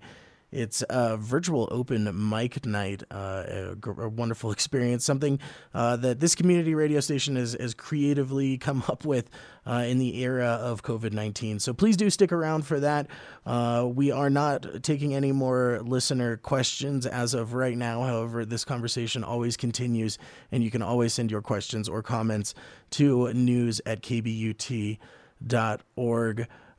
[0.52, 5.40] it's a virtual open mic night, uh, wonderful experience, something
[5.74, 9.30] uh, that this community radio station has, has creatively come up with
[9.68, 11.60] uh, in the era of COVID 19.
[11.60, 13.08] So please do stick around for that.
[13.46, 18.02] Uh, we are not taking any more listener questions as of right now.
[18.04, 20.18] However, this conversation always continues,
[20.52, 22.56] and you can always send your questions or comments
[22.92, 24.98] to news at kbut.org.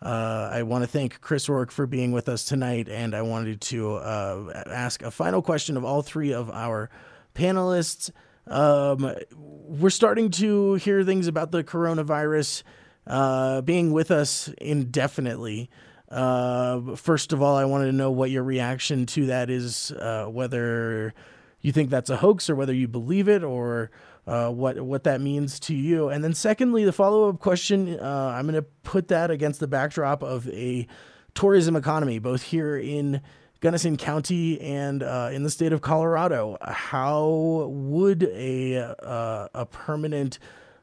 [0.03, 3.61] Uh, I want to thank Chris Rourke for being with us tonight, and I wanted
[3.63, 6.89] to uh, ask a final question of all three of our
[7.35, 8.11] panelists.
[8.47, 12.63] Um, we're starting to hear things about the coronavirus
[13.07, 15.69] uh, being with us indefinitely.
[16.09, 20.25] Uh, first of all, I wanted to know what your reaction to that is, uh,
[20.27, 21.13] whether
[21.61, 23.91] you think that's a hoax or whether you believe it, or
[24.27, 26.09] uh, what what that means to you.
[26.09, 29.67] And then secondly, the follow up question, uh, I'm going to put that against the
[29.67, 30.87] backdrop of a
[31.35, 33.21] tourism economy, both here in
[33.61, 36.57] Gunnison County and uh, in the state of Colorado.
[36.63, 40.39] How would a uh, a permanent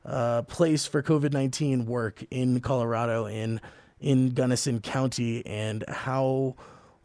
[0.05, 3.61] uh, place for COVID nineteen work in Colorado in
[3.99, 6.55] in Gunnison County, and how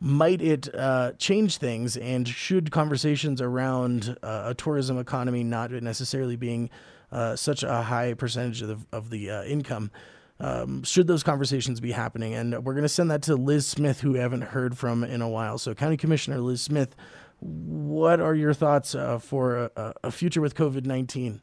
[0.03, 1.97] might it uh, change things?
[1.97, 6.71] And should conversations around uh, a tourism economy not necessarily being
[7.13, 9.93] uh, such a high percentage of the, of the uh, income,
[10.41, 12.35] um, should those conversations be happening?
[12.35, 15.23] And we're going to send that to Liz Smith, who we haven't heard from in
[15.23, 15.57] a while.
[15.57, 16.97] So, County Commissioner Liz Smith,
[17.39, 21.43] what are your thoughts uh, for a, a, future with COVID 19?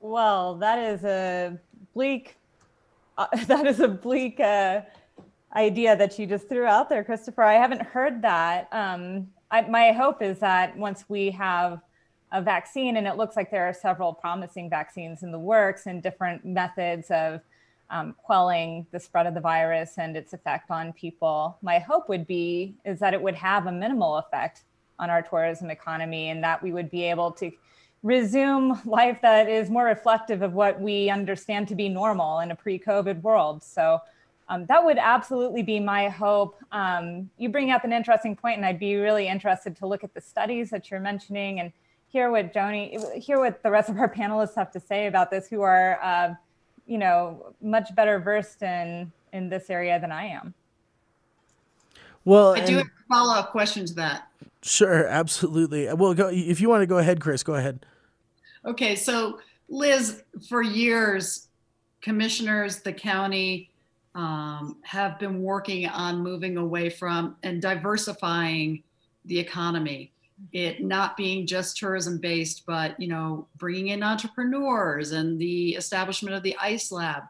[0.00, 1.58] Well, that is a
[1.92, 2.36] bleak.
[3.18, 4.38] Uh, that is a bleak
[5.54, 7.42] idea that you just threw out there, Christopher.
[7.42, 8.68] I haven't heard that.
[8.72, 11.80] Um, I, my hope is that once we have
[12.32, 16.00] a vaccine, and it looks like there are several promising vaccines in the works and
[16.00, 17.40] different methods of
[17.90, 21.58] um, quelling the spread of the virus and its effect on people.
[21.60, 24.62] My hope would be is that it would have a minimal effect
[25.00, 27.50] on our tourism economy, and that we would be able to
[28.02, 32.54] resume life that is more reflective of what we understand to be normal in a
[32.54, 33.62] pre-COVID world.
[33.62, 34.00] So
[34.50, 36.56] um, that would absolutely be my hope.
[36.72, 40.12] Um, you bring up an interesting point, and I'd be really interested to look at
[40.12, 41.72] the studies that you're mentioning and
[42.08, 45.46] hear what Joni, hear what the rest of our panelists have to say about this,
[45.48, 46.34] who are, uh,
[46.88, 50.52] you know, much better versed in in this area than I am.
[52.24, 54.26] Well, I do have a follow up question to that.
[54.62, 55.92] Sure, absolutely.
[55.94, 57.86] Well, go, if you want to go ahead, Chris, go ahead.
[58.64, 59.38] Okay, so
[59.68, 61.46] Liz, for years,
[62.02, 63.69] commissioners, the county,
[64.20, 68.82] um, have been working on moving away from and diversifying
[69.24, 70.12] the economy.
[70.52, 76.36] It not being just tourism based but you know bringing in entrepreneurs and the establishment
[76.36, 77.22] of the ice lab.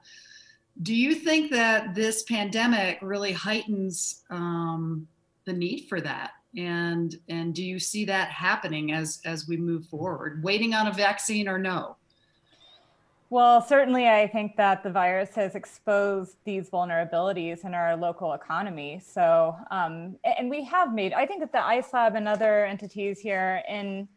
[0.83, 5.07] Do you think that this pandemic really heightens um,
[5.45, 6.33] the need for that?
[6.57, 10.43] And and do you see that happening as as we move forward?
[10.43, 11.97] Waiting on a vaccine or no
[13.31, 19.01] well, certainly, I think that the virus has exposed these vulnerabilities in our local economy.
[19.05, 23.21] So, um, and we have made, I think that the ICE Lab and other entities
[23.21, 24.09] here in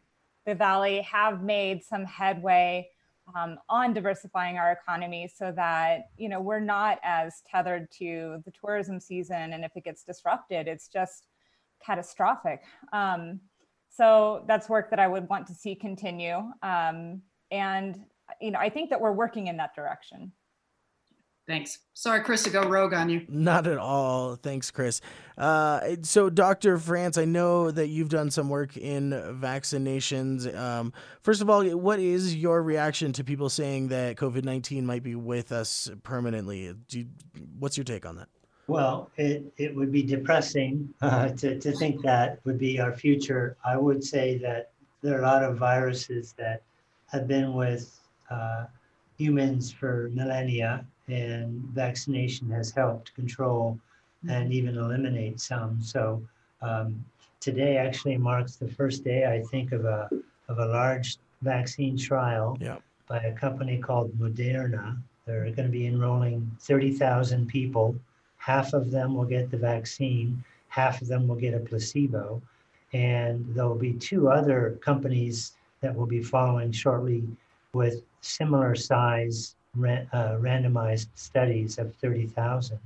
[0.46, 2.88] the Valley have made some headway
[3.34, 8.50] um, on diversifying our economy so that you know we're not as tethered to the
[8.50, 11.28] tourism season and if it gets disrupted it's just
[11.84, 12.62] catastrophic
[12.92, 13.40] um,
[13.88, 18.04] so that's work that i would want to see continue um, and
[18.40, 20.32] you know i think that we're working in that direction
[21.46, 21.80] Thanks.
[21.92, 23.26] Sorry, Chris, to go rogue on you.
[23.28, 24.36] Not at all.
[24.36, 25.02] Thanks, Chris.
[25.36, 26.78] Uh, so, Dr.
[26.78, 30.52] France, I know that you've done some work in vaccinations.
[30.56, 35.02] Um, first of all, what is your reaction to people saying that COVID 19 might
[35.02, 36.74] be with us permanently?
[36.90, 37.06] You,
[37.58, 38.28] what's your take on that?
[38.66, 43.58] Well, it, it would be depressing uh, to, to think that would be our future.
[43.62, 44.70] I would say that
[45.02, 46.62] there are a lot of viruses that
[47.08, 48.00] have been with
[48.30, 48.64] uh,
[49.18, 53.78] humans for millennia and vaccination has helped control
[54.28, 55.82] and even eliminate some.
[55.82, 56.22] So
[56.62, 57.04] um,
[57.40, 60.08] today actually marks the first day, I think, of a
[60.48, 62.78] of a large vaccine trial yeah.
[63.08, 64.96] by a company called Moderna.
[65.26, 67.96] They're going to be enrolling 30,000 people.
[68.36, 72.42] Half of them will get the vaccine, half of them will get a placebo.
[72.92, 77.24] And there will be two other companies that will be following shortly
[77.74, 82.78] with similar size uh, randomized studies of 30,000.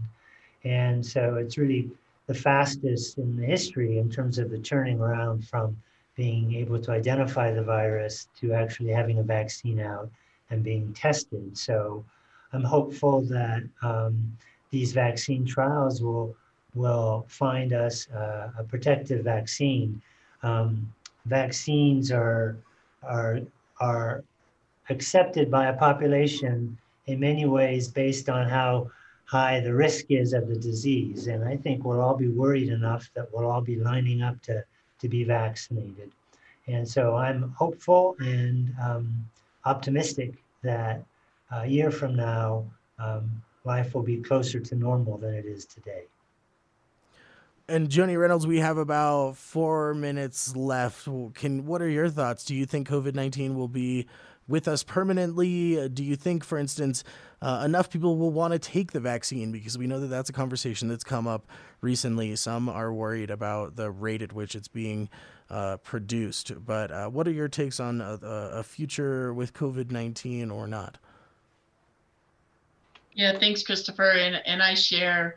[0.64, 1.90] And so it's really
[2.26, 5.76] the fastest in the history in terms of the turning around from
[6.16, 10.10] being able to identify the virus to actually having a vaccine out
[10.50, 11.56] and being tested.
[11.56, 12.04] So
[12.52, 14.36] I'm hopeful that um,
[14.70, 16.34] these vaccine trials will
[16.74, 20.00] will find us uh, a protective vaccine.
[20.42, 20.92] Um,
[21.26, 22.56] vaccines are
[23.02, 23.40] are
[23.80, 24.24] are
[24.90, 28.90] accepted by a population in many ways based on how
[29.24, 31.26] high the risk is of the disease.
[31.26, 34.64] And I think we'll all be worried enough that we'll all be lining up to,
[35.00, 36.10] to be vaccinated.
[36.66, 39.12] And so I'm hopeful and um,
[39.64, 41.02] optimistic that
[41.50, 42.64] a year from now,
[42.98, 46.04] um, life will be closer to normal than it is today.
[47.70, 51.04] And Joni Reynolds, we have about four minutes left.
[51.34, 52.44] Can what are your thoughts?
[52.44, 54.06] Do you think COVID nineteen will be
[54.48, 55.78] with us permanently?
[55.78, 57.04] Uh, do you think, for instance,
[57.40, 59.52] uh, enough people will want to take the vaccine?
[59.52, 61.46] Because we know that that's a conversation that's come up
[61.80, 62.34] recently.
[62.34, 65.08] Some are worried about the rate at which it's being
[65.50, 66.52] uh, produced.
[66.64, 70.98] But uh, what are your takes on a, a future with COVID 19 or not?
[73.14, 74.10] Yeah, thanks, Christopher.
[74.10, 75.36] And, and I share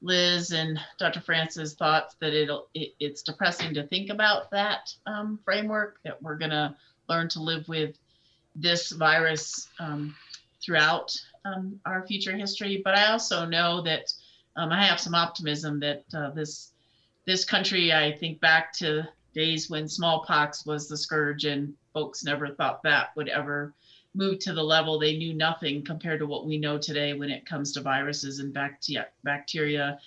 [0.00, 1.20] Liz and Dr.
[1.20, 6.36] France's thoughts that it'll, it, it's depressing to think about that um, framework, that we're
[6.36, 6.74] going to
[7.08, 7.96] learn to live with
[8.56, 10.14] this virus um,
[10.62, 12.80] throughout um, our future history.
[12.84, 14.12] But I also know that
[14.56, 16.72] um, I have some optimism that uh, this
[17.26, 17.92] this country.
[17.92, 23.14] I think back to days when smallpox was the scourge, and folks never thought that
[23.16, 23.74] would ever
[24.14, 27.44] move to the level they knew nothing compared to what we know today when it
[27.44, 28.56] comes to viruses and
[29.22, 29.98] bacteria.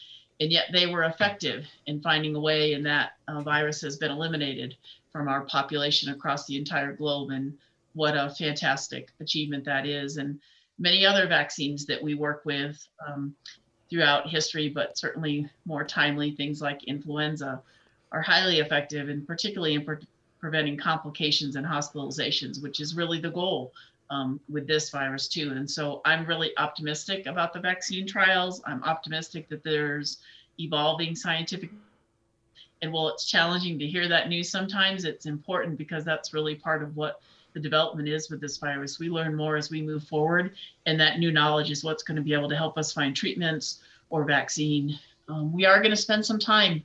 [0.41, 4.12] And yet they were effective in finding a way, and that uh, virus has been
[4.12, 4.76] eliminated
[5.12, 7.30] from our population across the entire globe.
[7.30, 7.58] And
[8.00, 10.16] what a fantastic achievement that is.
[10.16, 10.39] And
[10.78, 13.36] many other vaccines that we work with um,
[13.89, 17.62] throughout history, but certainly more timely, things like influenza,
[18.14, 20.08] are highly effective and particularly in pre-
[20.39, 23.74] preventing complications and hospitalizations, which is really the goal
[24.10, 25.52] um, with this virus too.
[25.52, 28.62] And so I'm really optimistic about the vaccine trials.
[28.66, 30.20] I'm optimistic that there's
[30.58, 31.70] evolving scientific
[32.82, 36.82] and while it's challenging to hear that news sometimes, it's important because that's really part
[36.82, 37.20] of what
[37.54, 39.00] the development is with this virus.
[39.00, 40.54] We learn more as we move forward,
[40.86, 43.80] and that new knowledge is what's going to be able to help us find treatments
[44.10, 44.97] or vaccine.
[45.28, 46.84] Um, we are going to spend some time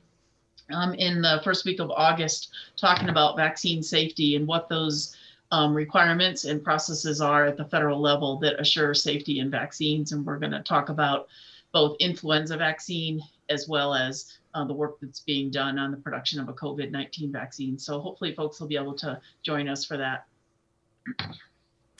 [0.71, 5.15] um, in the first week of August talking about vaccine safety and what those
[5.51, 10.11] um, requirements and processes are at the federal level that assure safety in vaccines.
[10.11, 11.27] And we're going to talk about
[11.71, 16.39] both influenza vaccine as well as uh, the work that's being done on the production
[16.39, 17.77] of a COVID 19 vaccine.
[17.77, 20.25] So hopefully, folks will be able to join us for that.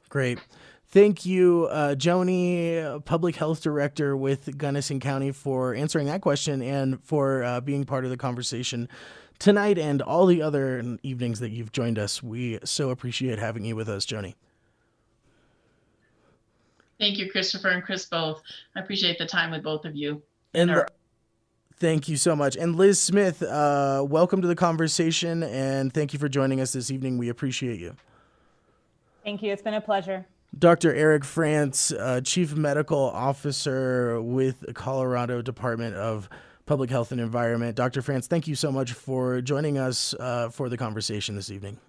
[0.09, 0.39] Great.
[0.87, 7.03] Thank you, uh, Joni, Public Health Director with Gunnison County, for answering that question and
[7.03, 8.87] for uh, being part of the conversation
[9.39, 12.23] tonight and all the other evenings that you've joined us.
[12.23, 14.35] We so appreciate having you with us, Joni.
[16.99, 18.41] Thank you, Christopher and Chris both.
[18.75, 20.21] I appreciate the time with both of you.
[20.53, 20.85] And, and
[21.77, 22.55] thank you so much.
[22.55, 26.89] And Liz Smith, uh, welcome to the conversation and thank you for joining us this
[26.89, 27.17] evening.
[27.17, 27.95] We appreciate you.
[29.25, 29.51] Thank you.
[29.51, 30.25] It's been a pleasure.
[30.57, 30.93] Dr.
[30.93, 36.29] Eric France, uh, Chief Medical Officer with the Colorado Department of
[36.67, 37.75] Public Health and Environment.
[37.75, 38.03] Dr.
[38.03, 41.79] France, thank you so much for joining us uh, for the conversation this evening.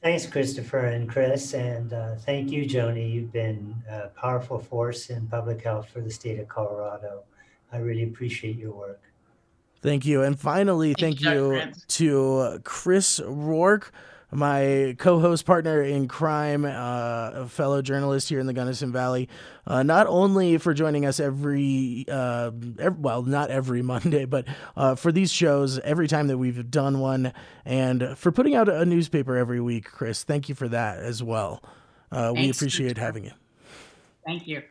[0.00, 3.12] Thanks, Christopher and Chris, and uh, thank you, Joni.
[3.12, 7.22] You've been a powerful force in public health for the state of Colorado.
[7.72, 9.00] I really appreciate your work.
[9.80, 10.22] Thank you.
[10.22, 13.92] And finally, thank, Thank you, you to Chris Rourke,
[14.32, 19.28] my co host partner in crime, uh, a fellow journalist here in the Gunnison Valley,
[19.66, 24.94] uh, not only for joining us every, uh, ev- well, not every Monday, but uh,
[24.94, 27.32] for these shows every time that we've done one,
[27.64, 30.24] and for putting out a newspaper every week, Chris.
[30.24, 31.62] Thank you for that as well.
[32.10, 33.32] Uh, we appreciate having you.
[34.26, 34.62] Thank you.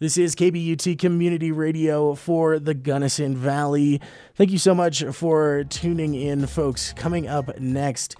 [0.00, 4.00] This is KBUT Community Radio for the Gunnison Valley.
[4.36, 6.92] Thank you so much for tuning in, folks.
[6.92, 8.14] Coming up next,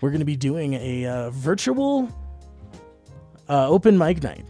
[0.00, 2.08] we're going to be doing a uh, virtual
[3.48, 4.44] uh, open mic night.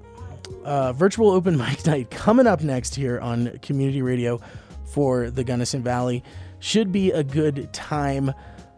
[0.64, 4.40] Uh, virtual open mic night coming up next here on Community Radio
[4.86, 6.22] for the Gunnison Valley.
[6.58, 8.32] Should be a good time.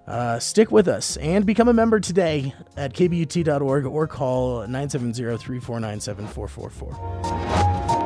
[0.07, 6.01] Uh, stick with us and become a member today at kbut.org or call 970 349
[6.01, 8.02] 7444.